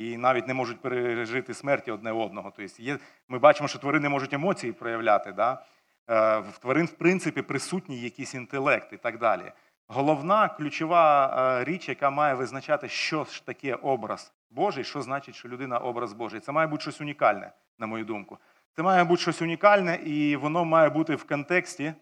[0.00, 2.52] І навіть не можуть пережити смерті одне одного.
[2.56, 5.32] Тобто є, ми бачимо, що тварини можуть емоції проявляти.
[5.32, 5.62] Да?
[6.10, 9.52] Е, В тварин, в принципі, присутній якийсь інтелект і так далі.
[9.88, 11.26] Головна ключова
[11.60, 16.12] е, річ, яка має визначати, що ж таке образ Божий, що значить, що людина образ
[16.12, 16.40] Божий.
[16.40, 18.38] Це має бути щось унікальне, на мою думку.
[18.76, 21.94] Це має бути щось унікальне, і воно має бути в контексті,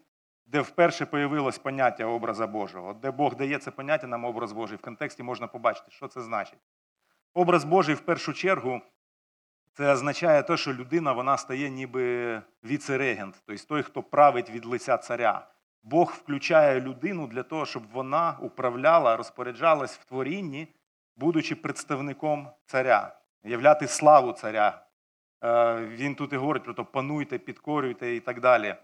[0.45, 4.77] де вперше появилось поняття образа Божого, де Бог дає це поняття нам образ Божий.
[4.77, 6.59] В контексті можна побачити, що це значить.
[7.33, 8.81] Образ Божий в першу чергу
[9.73, 14.97] це означає те, що людина вона стає ніби віце-регент, тобто той, хто править від лиця
[14.97, 15.47] царя.
[15.83, 20.67] Бог включає людину для того, щоб вона управляла, розпоряджалась в творінні,
[21.15, 24.85] будучи представником царя, являти славу царя.
[25.43, 28.75] Е, Він тут і говорить про те, пануйте, підкорюйте і так далі.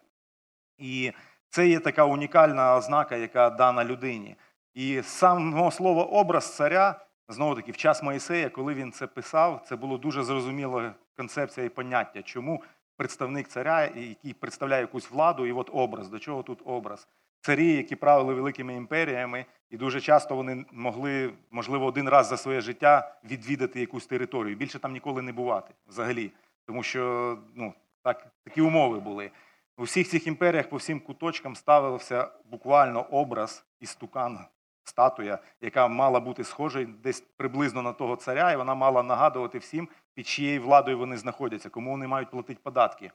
[0.77, 1.11] І
[1.49, 4.35] це є така унікальна ознака, яка дана людині.
[4.73, 9.75] І само слово образ царя, знову таки, в час Моїсея, коли він це писав, це
[9.75, 12.63] було дуже зрозуміло концепція і поняття, чому
[12.97, 17.07] представник царя, який представляє якусь владу, і от образ, до чого тут образ.
[17.41, 22.61] Царі, які правили великими імперіями, і дуже часто вони могли, можливо, один раз за своє
[22.61, 24.55] життя відвідати якусь територію.
[24.55, 26.31] Більше там ніколи не бувати взагалі.
[26.65, 29.31] Тому що ну, так, такі умови були.
[29.77, 34.39] У всіх цих імперіях по всім куточкам ставився буквально образ істукан,
[34.85, 39.89] статуя, яка мала бути схожою десь приблизно на того царя, і вона мала нагадувати всім,
[40.13, 43.11] під чиєю владою вони знаходяться, кому вони мають платити податки,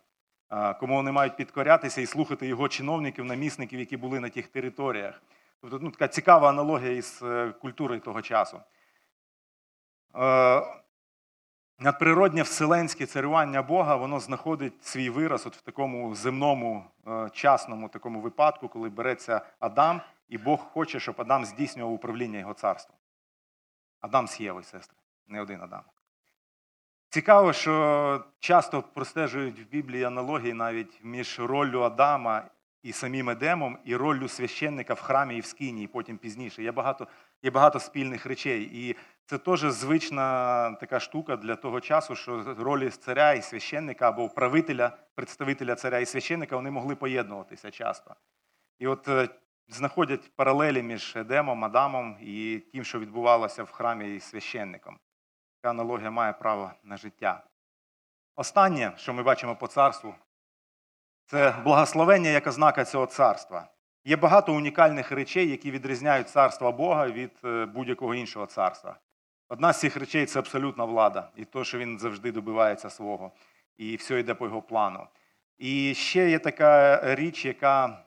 [0.80, 5.22] кому вони мають підкорятися і слухати його чиновників, намісників, які були на тих територіях.
[5.60, 8.60] Тобто ну, така цікава аналогія із е, культурою того часу.
[10.16, 10.62] Е,
[11.78, 18.20] Надприроднє вселенське царювання Бога, воно знаходить свій вираз от в такому земному е, часному такому
[18.20, 22.98] випадку, коли береться Адам, і Бог хоче, щоб Адам здійснював управління його царством.
[24.00, 25.82] Адам з Євою, сестри, не один Адам.
[27.08, 32.50] Цікаво, що часто простежують в Біблії аналогії навіть між роллю Адама
[32.82, 36.62] і самим Едемом, і роллю священника в храмі і в скині, і потім пізніше.
[36.62, 37.06] Є багато,
[37.42, 38.70] є багато спільних речей.
[38.72, 44.28] І це теж звична така штука для того часу, що ролі царя і священника або
[44.28, 48.14] правителя, представителя царя і священника вони могли поєднуватися часто.
[48.78, 49.28] І от е,
[49.74, 54.98] знаходять паралелі між Едемом, Адамом і тим, що відбувалося в храмі і священником.
[55.56, 57.44] Така аналогія має право на життя.
[58.36, 60.14] Останнє, що ми бачимо по царству,
[61.26, 63.68] це благословення як ознака цього царства.
[64.04, 68.96] Є багато унікальних речей, які відрізняють царство Бога від е, будь-якого іншого царства.
[69.48, 73.32] Одна з цих речей це абсолютна влада, і то, що він завжди добивається свого,
[73.76, 75.06] і все йде по його плану.
[75.58, 78.04] І ще є така річ, яка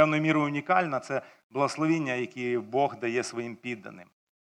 [0.00, 4.06] певною мірою унікальна це благословіння, які Бог дає своїм підданим.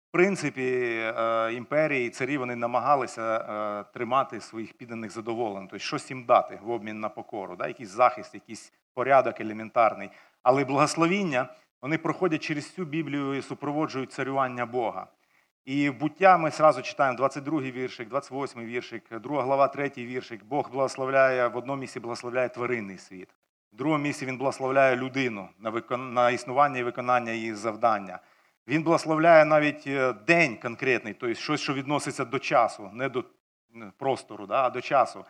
[0.09, 6.09] В принципі, е, імперії і царі вони намагалися е, тримати своїх підданих задоволених, тобто щось
[6.09, 7.67] їм дати в обмін на покору, да?
[7.67, 10.09] якийсь захист, якийсь порядок елементарний.
[10.43, 11.49] Але благословіння
[11.81, 15.07] вони проходять через всю Біблію і супроводжують царювання Бога.
[15.65, 20.43] І в буття ми зразу читаємо 22-й віршик, 28-й віршик, 2 глава, 3 віршик.
[20.43, 23.29] Бог благословляє в одному місці благословляє тваринний світ,
[23.73, 26.13] в другому місці він благословляє людину на викон...
[26.13, 28.19] на існування і виконання її завдання.
[28.67, 33.23] Він благословляє навіть е, день конкретний, тобто щось, що відноситься до часу, не до
[33.97, 35.25] простору, да, а до часу.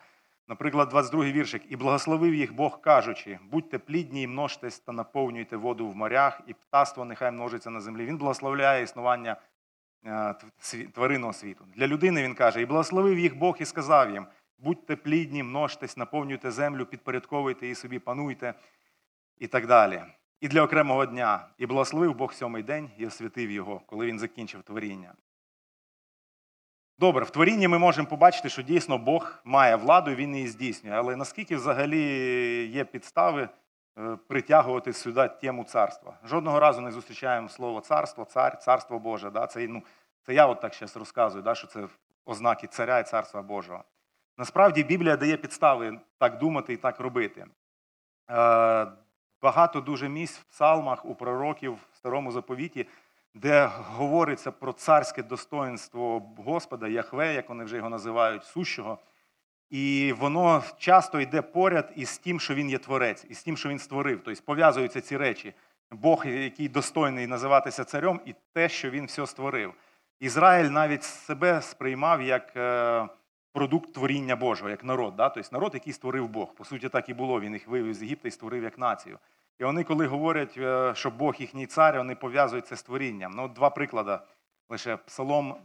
[0.48, 1.62] Наприклад, 22-й віршик.
[1.68, 6.54] І благословив їх Бог, кажучи: будьте плідні і множтесь та наповнюйте воду в морях, і
[6.54, 8.04] птаство нехай множиться на землі.
[8.04, 9.36] Він благословляє існування
[10.06, 10.34] е,
[10.94, 11.64] тваринного світу.
[11.76, 14.26] Для людини він каже: і благословив їх Бог і сказав їм:
[14.62, 18.54] будьте плідні, множтесь, наповнюйте землю, підпорядковуйте її собі, пануйте
[19.38, 20.02] і так далі.
[20.40, 21.46] І для окремого дня.
[21.58, 25.14] І благословив Бог сьомий день і освятив його, коли він закінчив творіння.
[26.98, 30.94] Добре, в творінні ми можемо побачити, що дійсно Бог має владу, і він її здійснює.
[30.94, 32.00] Але наскільки взагалі
[32.66, 33.48] є підстави
[33.98, 36.18] е, притягувати сюди тему царства?
[36.24, 39.30] Жодного разу не зустрічаємо слово царство, цар, царство Боже.
[39.30, 39.46] Да?
[39.46, 39.82] Це, ну,
[40.26, 41.88] це я от так зараз розказую, да, що це
[42.24, 43.84] ознаки царя і царства Божого.
[44.38, 47.46] Насправді Біблія дає підстави так думати і так робити.
[48.30, 48.86] Е,
[49.42, 52.86] багато дуже місць в псалмах, у пророків в старому заповіті,
[53.34, 58.98] де говориться про царське достоинство Господа, Яхве, як вони вже його називають, сущого.
[59.70, 63.78] І воно часто йде поряд із тим, що він є творець, із тим, що він
[63.78, 64.20] створив.
[64.24, 65.54] Тобто пов'язуються ці речі.
[65.90, 69.74] Бог, який достойний називатися царем, і те, що він все створив.
[70.20, 73.08] Ізраїль навіть себе сприймав як е,
[73.52, 75.16] продукт творіння Божого, як народ.
[75.16, 75.28] Да?
[75.28, 76.54] Тобто народ, який створив Бог.
[76.54, 77.40] По суті, так і було.
[77.40, 79.18] Він їх вивів з Єгипта і створив як націю.
[79.58, 83.32] І вони, коли говорять, е, що Бог їхній цар, вони пов'язують це з творінням.
[83.36, 84.18] Ну, Два приклади.
[84.68, 85.56] Лише Псалом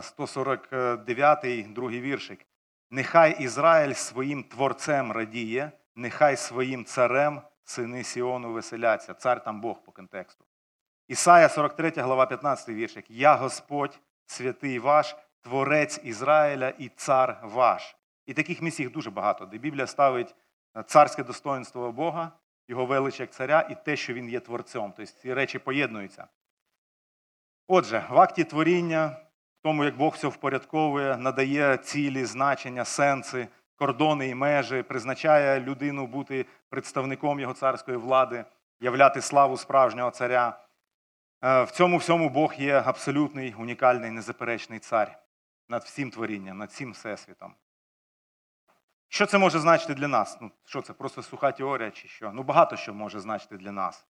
[0.00, 2.46] 149, е, другий віршик.
[2.90, 9.14] Нехай Ізраїль своїм творцем радіє, нехай своїм царем сини Сіону веселяться.
[9.14, 10.44] Цар там Бог по контексту.
[11.08, 13.10] Ісая 43, глава 15 віршик.
[13.10, 17.96] Я Господь, святий ваш, творець Ізраїля і цар ваш.
[18.26, 20.34] І таких місць їх дуже багато, де Біблія ставить
[20.76, 22.32] е, царське достоинство Бога,
[22.68, 24.92] його велич як царя і те, що він є творцем.
[24.96, 26.26] Тобто ці речі поєднуються.
[27.68, 29.06] Отже, в акті творіння,
[29.60, 36.06] в тому, як Бог все впорядковує, надає цілі, значення, сенси, кордони і межі, призначає людину
[36.06, 38.44] бути представником його царської влади,
[38.80, 40.60] являти славу справжнього царя.
[41.44, 45.23] Е, в цьому всьому Бог є абсолютний, унікальний, незаперечний цар
[45.68, 47.54] над всім творінням, над всім всесвітом.
[49.08, 50.38] Що це може значити для нас?
[50.40, 52.32] Ну, Що це просто суха теорія чи що?
[52.32, 54.06] Ну багато що може значити для нас.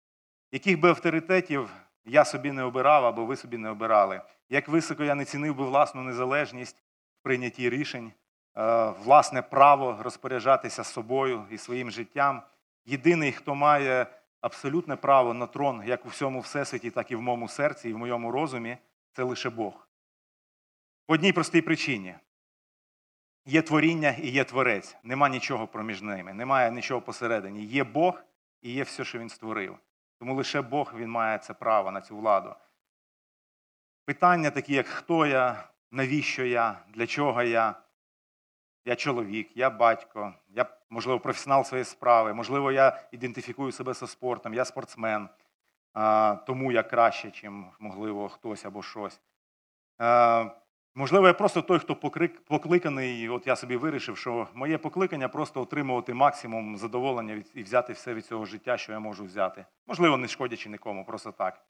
[0.51, 1.69] Яких би авторитетів
[2.05, 5.65] я собі не обирав або ви собі не обирали, як високо я не цінив би
[5.65, 6.83] власну незалежність
[7.19, 8.11] в прийнятті рішень,
[8.57, 12.41] е, власне право розпоряджатися собою і своїм життям.
[12.85, 14.07] Єдиний, хто має
[14.41, 17.97] абсолютне право на трон як у всьому всесвіті, так і в моєму серці, і в
[17.97, 18.77] моєму розумі,
[19.11, 19.88] це лише Бог.
[21.09, 22.15] По одній простій причині.
[23.45, 24.97] Є творіння і є творець.
[25.03, 27.65] Нема нічого проміж ними, немає нічого посередині.
[27.65, 28.21] Є Бог
[28.61, 29.77] і є все, що він створив.
[30.19, 32.55] Тому лише Бог він має це право на цю владу.
[34.05, 37.75] Питання такі, як хто я, навіщо я, для чого я,
[38.85, 44.53] я чоловік, я батько, я, можливо, професіонал своєї справи, можливо, я ідентифікую себе зі спортом,
[44.53, 45.29] я спортсмен,
[46.47, 49.21] тому я краще, ніж, можливо, хтось або щось.
[50.99, 51.95] Можливо, я просто той, хто
[52.47, 57.93] покликаний, і от я собі вирішив, що моє покликання просто отримувати максимум задоволення і взяти
[57.93, 59.65] все від цього життя, що я можу взяти.
[59.87, 61.65] Можливо, не шкодячи нікому, просто так.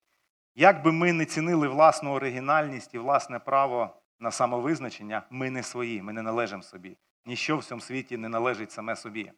[0.56, 6.02] Як би ми не цінили власну оригінальність і власне право на самовизначення, ми не свої,
[6.02, 6.98] ми не належимо собі.
[7.26, 9.32] Ніщо в цьому світі не належить саме собі.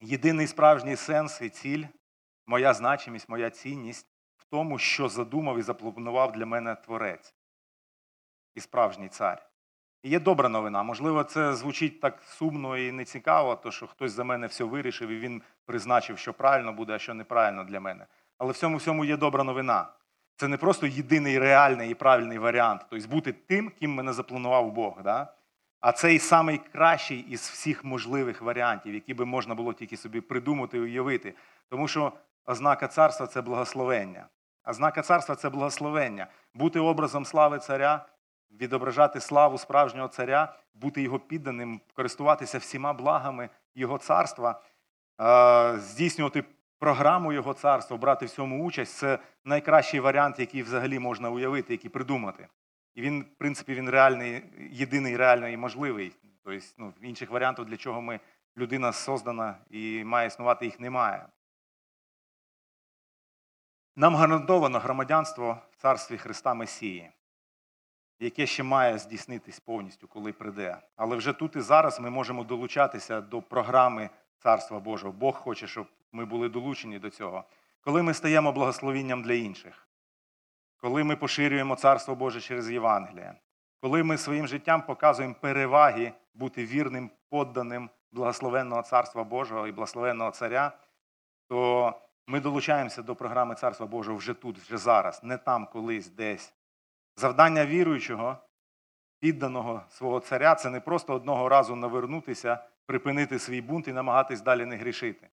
[0.00, 1.84] Єдиний справжній сенс і ціль,
[2.46, 7.35] моя значимість, моя цінність в тому, що задумав і запланував для мене творець
[8.56, 9.42] і справжній цар.
[10.02, 10.82] І є добра новина.
[10.82, 15.18] Можливо, це звучить так сумно і нецікаво, то що хтось за мене все вирішив і
[15.18, 18.06] він призначив, що правильно буде, а що неправильно для мене.
[18.38, 19.88] Але в цьому всьому є добра новина.
[20.36, 25.02] Це не просто єдиний реальний і правильний варіант, тобто бути тим, ким мене запланував Бог.
[25.02, 25.32] Да?
[25.80, 30.20] А це і самий кращий із всіх можливих варіантів, які би можна було тільки собі
[30.20, 31.34] придумати і уявити.
[31.68, 32.12] Тому що
[32.46, 34.26] ознака царства це благословення.
[34.66, 36.26] Ознака царства це благословення.
[36.54, 38.06] Бути образом слави царя
[38.50, 44.62] відображати славу справжнього царя, бути його підданим, користуватися всіма благами Його царства,
[45.76, 46.44] здійснювати
[46.78, 51.90] програму Його царства, брати в цьому участь це найкращий варіант, який взагалі можна уявити, який
[51.90, 52.48] придумати.
[52.94, 56.12] І він, в принципі, він реальний, єдиний реальний і можливий.
[56.44, 58.20] Тобто, ну, інших варіантів, для чого ми
[58.56, 61.26] людина создана і має існувати, їх немає.
[63.96, 67.10] Нам гарантовано громадянство в царстві Христа Месії
[68.20, 70.78] яке ще має здійснитись повністю, коли прийде.
[70.96, 75.12] Але вже тут і зараз ми можемо долучатися до програми Царства Божого.
[75.12, 77.44] Бог хоче, щоб ми були долучені до цього.
[77.80, 79.88] Коли ми стаємо благословінням для інших,
[80.76, 83.34] коли ми поширюємо Царство Боже через Євангеліє,
[83.80, 90.72] коли ми своїм життям показуємо переваги бути вірним, подданим благословенного Царства Божого і благословенного Царя,
[91.48, 91.92] то
[92.26, 96.54] ми долучаємося до програми Царства Божого вже тут, вже зараз, не там колись десь.
[97.16, 98.36] Завдання віруючого,
[99.20, 104.66] підданого свого царя це не просто одного разу навернутися, припинити свій бунт і намагатись далі
[104.66, 105.28] не грішити.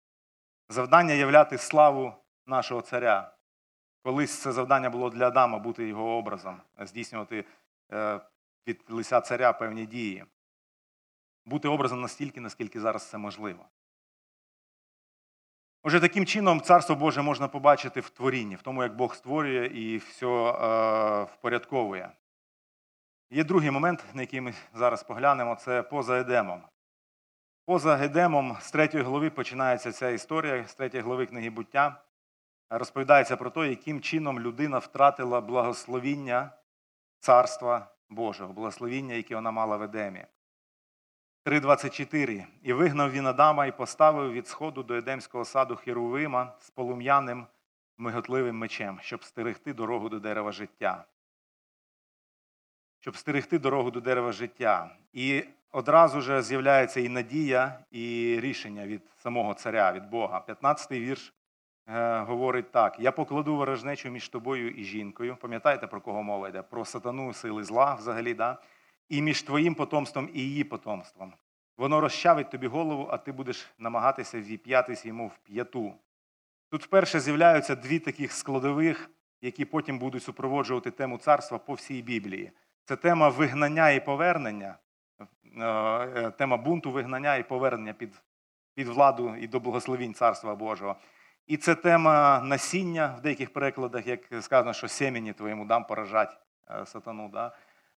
[0.69, 2.13] Завдання являти славу
[2.45, 3.35] нашого царя.
[4.03, 7.45] Колись це завдання було для Адама бути його образом, здійснювати
[7.93, 8.19] е,
[8.67, 10.25] від лиця царя певні дії.
[11.45, 13.65] Бути образом настільки, наскільки зараз це можливо.
[15.85, 19.97] Отже, таким чином, Царство Боже можна побачити в творінні, в тому, як Бог створює і
[19.97, 22.11] все е, впорядковує.
[23.31, 26.61] Є другий момент, на який ми зараз поглянемо, це поза Едемом.
[27.65, 32.01] Поза Едемом з третьої глави починається ця історія, з третьої глави книги буття.
[32.69, 36.51] Розповідається про те, яким чином людина втратила благословіння
[37.19, 40.25] Царства Божого, благословіння, яке вона мала в Едемі.
[41.45, 42.45] 3.24.
[42.63, 47.47] І вигнав він Адама і поставив від сходу до Едемського саду Херувима з полум'яним
[47.97, 51.05] миготливим мечем, щоб стерегти дорогу до дерева життя.
[52.99, 54.95] Щоб стерегти дорогу до дерева життя.
[55.13, 60.45] І одразу ж з'являється і надія, і рішення від самого царя, від Бога.
[60.47, 61.33] 15-й вірш
[61.87, 65.37] е, говорить так: Я покладу ворожнечу між тобою і жінкою.
[65.41, 66.61] Пам'ятаєте, про кого мова йде?
[66.61, 68.61] Про сатану сили зла взагалі, да?
[69.09, 71.33] І між твоїм потомством і її потомством.
[71.77, 75.93] Воно розчавить тобі голову, а ти будеш намагатися віп'ятись йому в п'яту.
[76.69, 79.09] Тут вперше з'являються дві таких складових,
[79.41, 82.51] які потім будуть супроводжувати тему царства по всій Біблії.
[82.85, 84.77] Це тема вигнання і повернення,
[85.57, 88.21] е, тема бунту, вигнання і повернення під
[88.75, 90.95] під владу і до благословінь Царства Божого.
[91.47, 96.37] І це тема насіння в деяких перекладах, як сказано, що семені твоєму дам поражать
[96.69, 97.29] е, сатану.
[97.29, 97.51] Да?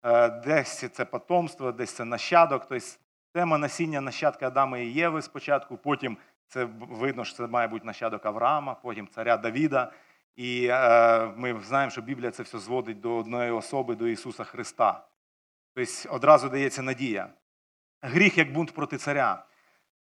[0.06, 2.66] Е, десь це потомство, десь це нащадок.
[2.70, 2.86] Тобто
[3.34, 8.26] тема насіння нащадка Адама і Єви спочатку, потім це видно, що це має бути нащадок
[8.26, 9.92] Авраама, потім царя Давіда.
[10.36, 15.08] І е, ми знаємо, що Біблія це все зводить до одної особи, до Ісуса Христа.
[15.76, 17.30] Тобто одразу дається надія.
[18.02, 19.46] Гріх як бунт проти царя.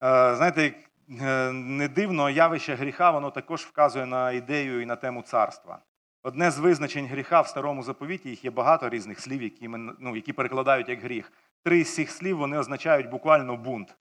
[0.04, 0.74] Е, знаєте,
[1.22, 5.80] е, не дивно, явище гріха, воно також вказує на ідею і на тему царства.
[6.24, 10.16] Одне з визначень гріха в старому заповіті, їх є багато різних слів, які ми, ну,
[10.16, 11.32] які перекладають як гріх.
[11.64, 13.96] Три з цих слів вони означають буквально бунт.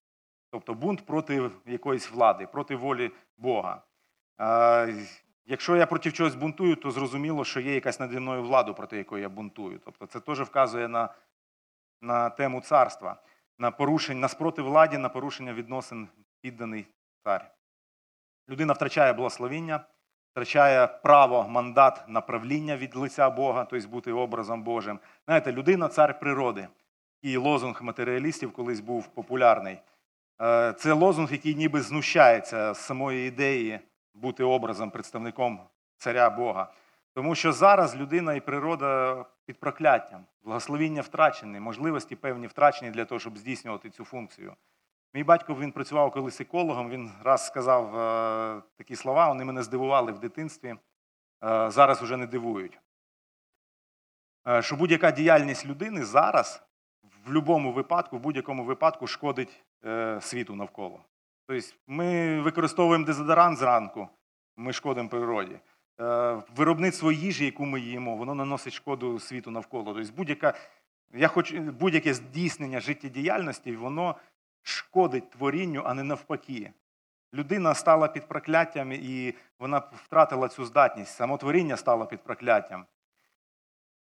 [0.51, 3.83] Тобто бунт проти якоїсь влади, проти волі Бога.
[5.47, 9.23] Якщо я проти чогось бунтую, то зрозуміло, що є якась наді мною влада, проти якої
[9.23, 9.81] я бунтую.
[9.85, 11.09] Тобто це теж вказує на
[12.01, 13.23] на тему царства,
[13.59, 16.09] на порушення, на спротив владі, на порушення відносин
[16.41, 16.87] підданий
[17.25, 17.51] цар.
[18.49, 19.85] Людина втрачає благословіння
[20.39, 24.99] втрачає право, мандат на правління від лиця Бога, тобто бути образом Божим.
[25.25, 26.69] Знаєте, людина цар природи.
[27.23, 29.79] І лозунг матеріалістів колись був популярний.
[30.43, 33.81] Е, це лозунг, який ніби знущається з самої ідеї
[34.15, 35.61] бути образом, представником
[35.97, 36.73] царя Бога.
[37.15, 43.19] Тому що зараз людина і природа під прокляттям, благословіння втрачені, можливості певні втрачені для того,
[43.19, 44.55] щоб здійснювати цю функцію.
[45.15, 50.13] Мій батько він працював колись екологом, він раз сказав е, такі слова, вони мене здивували
[50.13, 52.79] в дитинстві, е, зараз вже не дивують.
[54.49, 56.63] Е, що будь-яка діяльність людини зараз
[57.03, 61.01] в будь-якому випадку, в будь-якому випадку шкодить е, світу навколо.
[61.47, 64.09] Тобто ми використовуємо дезодорант зранку,
[64.57, 65.61] ми шкодимо природі.
[66.01, 69.95] Е, виробництво їжі, яку ми їмо, воно наносить шкоду світу навколо.
[69.95, 70.55] Тобто будь-яке
[71.15, 74.17] я хочу будь-яке здійснення життєдіяльності, воно
[74.63, 76.73] шкодить творінню, а не навпаки.
[77.35, 81.15] Людина стала під прокляттям і вона втратила цю здатність.
[81.15, 82.87] Самотворіння стало під прокляттям.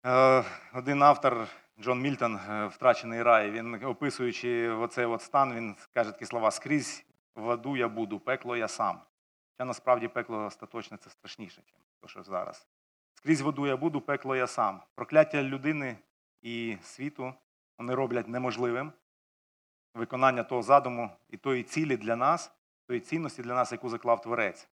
[0.05, 1.47] Е, один автор
[1.79, 7.05] Джон Мільтон, е, втрачений рай, він описуючи оцей от стан, він каже такі слова: скрізь
[7.35, 9.01] в аду я буду, пекло я сам.
[9.51, 11.61] Хоча насправді пекло остаточне це страшніше,
[12.03, 12.67] ніж що зараз.
[13.13, 14.81] Скрізь воду я буду, пекло я сам.
[14.95, 15.97] Прокляття людини
[16.41, 17.33] і світу
[17.77, 18.91] вони роблять неможливим
[19.93, 22.51] виконання того задуму і тої цілі для нас,
[22.87, 24.69] тої цінності для нас, яку заклав Творець.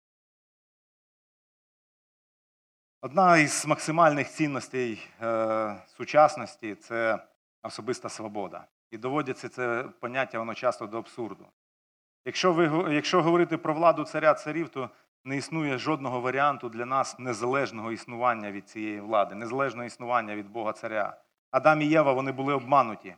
[3.00, 7.26] Одна із максимальних цінностей е, сучасності це
[7.62, 8.66] особиста свобода.
[8.90, 11.46] І доводиться це поняття воно часто до абсурду.
[12.24, 14.90] Якщо ви, якщо говорити про владу царя царів, то
[15.24, 20.72] не існує жодного варіанту для нас незалежного існування від цієї влади, незалежного існування від Бога
[20.72, 21.20] царя.
[21.50, 23.16] Адам і Єва вони були обмануті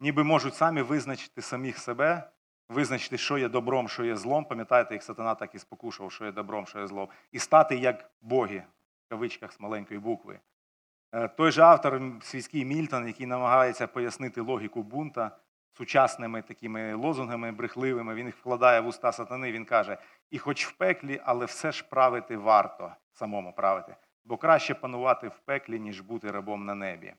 [0.00, 2.30] ніби можуть самі визначити самих себе,
[2.68, 4.44] визначити, що є добром, що є злом.
[4.44, 8.10] Пам'ятаєте, як сатана так і спокушував, що є добром, що є злом, і стати як
[8.20, 8.64] боги,
[9.06, 10.40] в кавичках з маленької букви.
[11.12, 15.36] Е, той же автор свійський Мільтон, який намагається пояснити логіку бунта
[15.72, 19.98] сучасними такими лозунгами брехливими, він їх вкладає в уста сатани, він каже:
[20.30, 25.38] і хоч в пеклі, але все ж правити варто самому правити, бо краще панувати в
[25.38, 27.14] пеклі, ніж бути рабом на небі.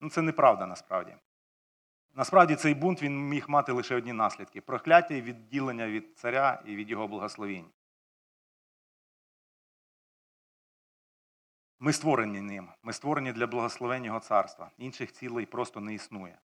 [0.00, 1.16] Ну, Це неправда насправді.
[2.16, 6.76] Насправді цей бунт він міг мати лише одні наслідки прокляття і відділення від царя і
[6.76, 7.70] від його благословінь.
[11.78, 14.70] Ми створені ним, ми створені для благословення Його царства.
[14.78, 16.38] Інших цілей просто не існує.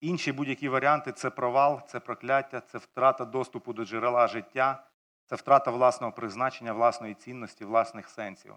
[0.00, 4.86] Інші будь-які варіанти це провал, це прокляття, це втрата доступу до джерела життя,
[5.26, 8.54] це втрата власного призначення, власної цінності, власних сенсів.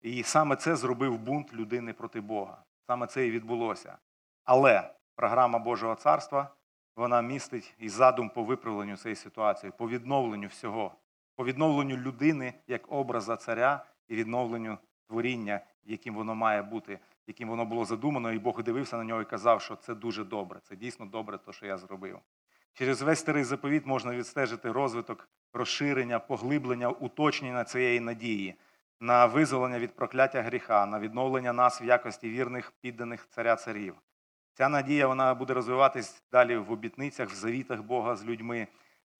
[0.00, 2.64] І саме це зробив бунт людини проти Бога.
[2.86, 3.98] Саме це і відбулося.
[4.44, 6.48] Але програма Божого царства
[6.96, 10.94] вона містить і задум по виправленню цієї ситуації, по відновленню всього,
[11.36, 17.64] по відновленню людини як образа царя і відновленню творіння, яким воно має бути, яким воно
[17.64, 21.06] було задумано, і Бог дивився на нього і казав, що це дуже добре, це дійсно
[21.06, 22.18] добре, те, що я зробив.
[22.74, 28.54] Через весь старий заповіт можна відстежити розвиток, розширення, поглиблення, уточнення цієї надії,
[29.00, 33.94] на визволення від прокляття гріха, на відновлення нас в якості вірних підданих царя царів.
[34.54, 38.68] Ця надія вона буде розвиватись далі в обітницях, в завітах Бога з людьми,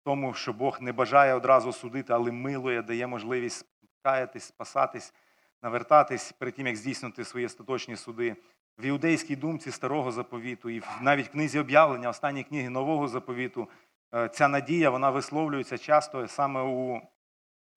[0.01, 3.67] в тому, що Бог не бажає одразу судити, але милує, дає можливість
[4.03, 5.15] каятись, спасатись,
[5.63, 8.37] навертатись перед тим, як здійснити свої остаточні суди.
[8.79, 13.69] В іудейській думці старого заповіту, і навіть в книзі об'явлення, останній книги нового заповіту,
[14.15, 17.01] е, ця надія вона висловлюється часто саме у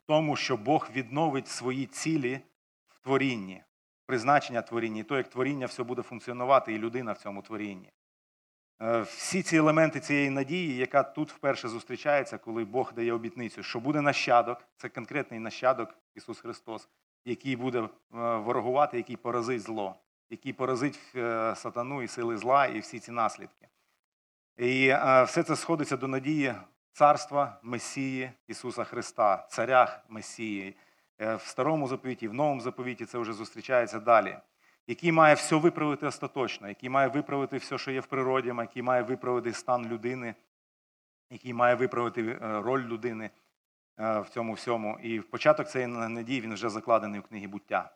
[0.08, 2.40] тому, що Бог відновить свої цілі
[2.90, 3.64] в творінні,
[4.06, 7.92] призначення творіння, і то, як творіння все буде функціонувати, і людина в цьому творінні.
[8.82, 13.80] Е, всі ці елементи цієї надії, яка тут вперше зустрічається, коли Бог дає обітницю, що
[13.80, 16.90] буде нащадок, це конкретний нащадок Ісус Христос,
[17.26, 17.90] який буде е,
[18.36, 19.96] ворогувати, який поразить зло,
[20.30, 23.68] який поразить е, сатану і сили зла, і всі ці наслідки.
[24.58, 24.88] І
[25.26, 26.56] все це сходиться до надії
[26.92, 30.76] царства Месії Ісуса Христа, царя Месії.
[31.20, 34.38] В старому заповіті, в новому заповіті це вже зустрічається далі
[34.88, 39.02] який має все виправити остаточно, який має виправити все, що є в природі, який має
[39.02, 40.36] виправити стан людини,
[41.30, 43.30] який має виправити е, роль людини
[44.00, 45.00] е, в цьому всьому.
[45.04, 47.92] І в початок цієї надії він вже закладений у книгі буття.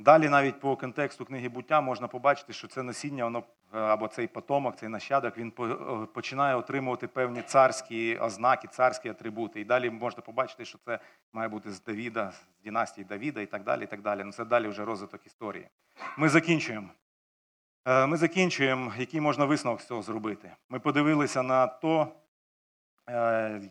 [0.00, 3.38] Далі, навіть по контексту книги буття, можна побачити, що це насіння, воно
[3.74, 9.60] е, або цей потомок, цей нащадок, він е, починає отримувати певні царські ознаки, царські атрибути.
[9.60, 10.98] І далі можна побачити, що це
[11.32, 13.84] має бути з Давіда, з династії Давіда і так далі.
[13.84, 14.24] і так далі.
[14.24, 15.68] Ну, Це далі вже розвиток історії.
[16.16, 16.88] Ми закінчуємо.
[17.84, 20.52] Е, ми закінчуємо, який можна висновок з цього зробити.
[20.68, 22.08] Ми подивилися на то,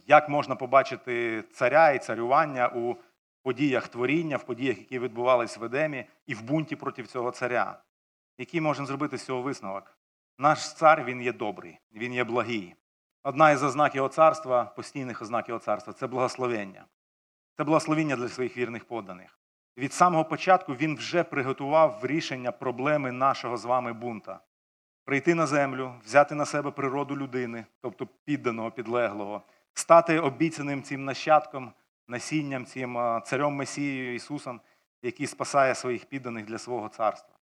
[0.08, 2.96] як можна побачити царя і царювання у
[3.44, 7.82] подіях творіння, в подіях, які відбувалися в Едемі, і в бунті проти цього царя.
[8.38, 9.98] Який можемо зробити з цього висновок?
[10.38, 12.76] Наш цар він є добрий, він є благий.
[13.24, 16.86] Одна із ознак його царства, постійних ознак його царства це благословення.
[17.58, 19.40] Це благословення для своїх вірних подданих.
[19.78, 24.40] Від самого початку він вже приготував рішення проблеми нашого з вами бунта.
[25.06, 29.42] Прийти на землю, взяти на себе природу людини, тобто підданого, підлеглого,
[29.74, 31.74] стати обіцяним цим нащадком
[32.10, 34.62] насінням, цим царем Месією Ісусом,
[35.02, 37.36] який спасає своїх підданих для свого царства.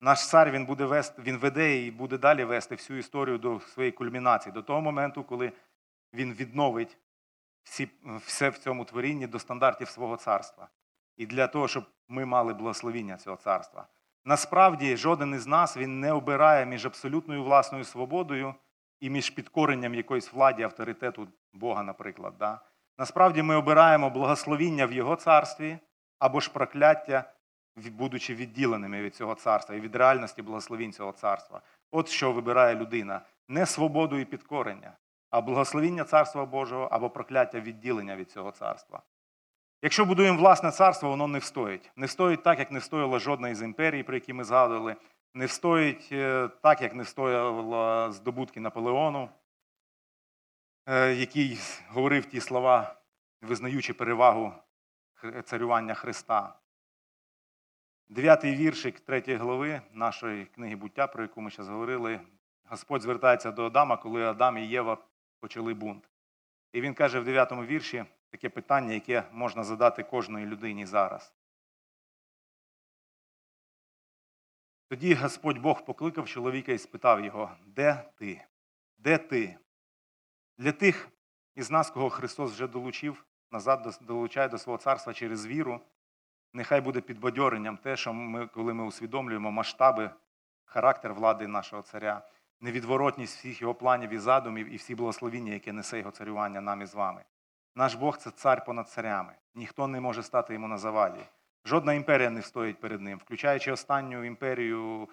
[0.00, 3.92] Наш цар він буде вести, він веде і буде далі вести всю історію до своєї
[3.92, 5.52] кульмінації, до того моменту, коли
[6.14, 6.98] він відновить
[7.62, 7.88] всі,
[8.26, 10.68] все в цьому творінні до стандартів свого царства.
[11.16, 13.86] І для того, щоб ми мали благословіння цього царства.
[14.24, 18.54] Насправді, жоден із нас він не обирає між абсолютною власною свободою
[19.00, 22.34] і між підкоренням якоїсь владі, авторитету Бога, наприклад.
[22.38, 22.60] Да?
[22.98, 25.78] Насправді ми обираємо благословіння в Його царстві
[26.18, 27.32] або ж прокляття,
[27.76, 31.60] будучи відділеними від цього царства і від реальності благословінь цього царства.
[31.90, 34.92] От що вибирає людина не свободу і підкорення,
[35.30, 39.02] а благословіння царства Божого або прокляття відділення від цього царства.
[39.82, 41.90] Якщо будуємо власне царство, воно не встоїть.
[41.96, 44.96] Не встоїть так, як не встояла жодна із імперій, про які ми згадували,
[45.34, 49.28] не встоїть е, так, як не встояло здобутки Наполеону.
[50.86, 51.58] Е, який
[51.88, 53.02] говорив ті слова,
[53.42, 54.52] визнаючи перевагу
[55.44, 56.58] царювання Христа.
[58.08, 62.20] Дев'ятий віршик третьої глави нашої книги буття, про яку ми зараз говорили,
[62.64, 64.98] Господь звертається до Адама, коли Адам і Єва
[65.40, 66.10] почали бунт.
[66.72, 71.34] І він каже в дев'ятому вірші таке питання, яке можна задати кожної людині зараз.
[74.88, 78.44] Тоді Господь Бог покликав чоловіка і спитав його, де ти?
[78.98, 79.58] Де ти?
[80.58, 81.08] Для тих
[81.54, 85.80] із нас, кого Христос вже долучив, назад долучає до свого царства через віру,
[86.52, 90.10] нехай буде підбадьоренням те, що ми, коли ми усвідомлюємо масштаби,
[90.64, 92.22] характер влади нашого царя,
[92.60, 96.86] невідворотність всіх його планів і задумів і всі благословіння, яке несе його царювання нам і
[96.86, 97.24] з вами.
[97.74, 99.34] Наш Бог це цар понад царями.
[99.54, 101.20] Ніхто не може стати йому на заваді.
[101.64, 105.08] Жодна імперія не стоїть перед ним, включаючи останню імперію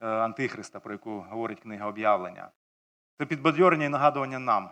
[0.00, 2.50] е, Антихриста, про яку говорить книга об'явлення.
[3.18, 4.70] Це підбадьорення і нагадування нам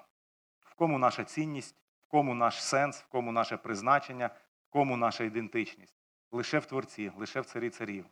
[0.81, 1.77] кому наша цінність,
[2.09, 4.27] в кому наш сенс, в кому наше призначення,
[4.69, 5.95] в кому наша ідентичність.
[6.33, 8.07] лише в Творці, лише в царі царів.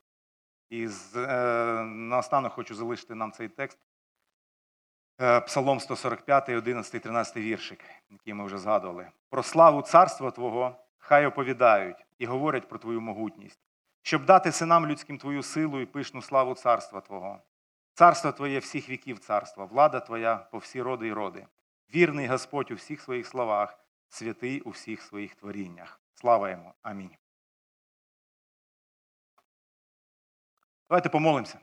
[0.71, 3.79] І з, е, наостанок хочу залишити нам цей текст.
[5.21, 9.11] Е, Псалом 145, 11, 13 віршик, який ми вже згадували.
[9.31, 13.61] Про славу царства Твого хай оповідають і говорять про Твою могутність,
[14.03, 17.43] щоб дати синам людським Твою силу і пишну славу царства Твого.
[17.95, 21.47] Царство Твоє всіх віків царства, влада Твоя по всі роди й роди.
[21.95, 23.79] Вірний Господь у всіх своїх словах,
[24.09, 26.01] святий у всіх своїх творіннях.
[26.15, 26.75] Слава йому.
[26.83, 27.17] Амінь.
[30.89, 31.61] Давайте помолимося.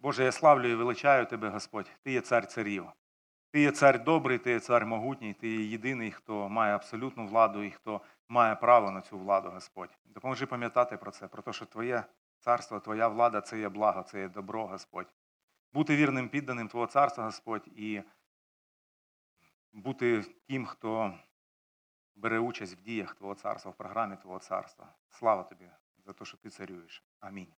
[0.00, 1.90] Боже, я славлю і величаю Тебе, Господь.
[2.02, 2.86] Ти є цар царів.
[3.50, 7.62] Ти є цар добрий, ти є цар могутній, ти є єдиний, хто має абсолютну владу
[7.62, 9.98] і хто має право на цю владу, Господь.
[10.04, 12.04] Допоможи пам'ятати про це, про те, що Твоє
[12.38, 15.14] царство, Твоя влада це є благо, це є добро, Господь.
[15.72, 18.02] Бути вірним підданим Твого царства, Господь, і
[19.72, 21.18] бути тим, хто
[22.16, 24.94] бере участь в діях Твого царства, в програмі Твого царства.
[25.08, 27.04] Слава тобі за те, що ти царюєш.
[27.20, 27.57] Амінь.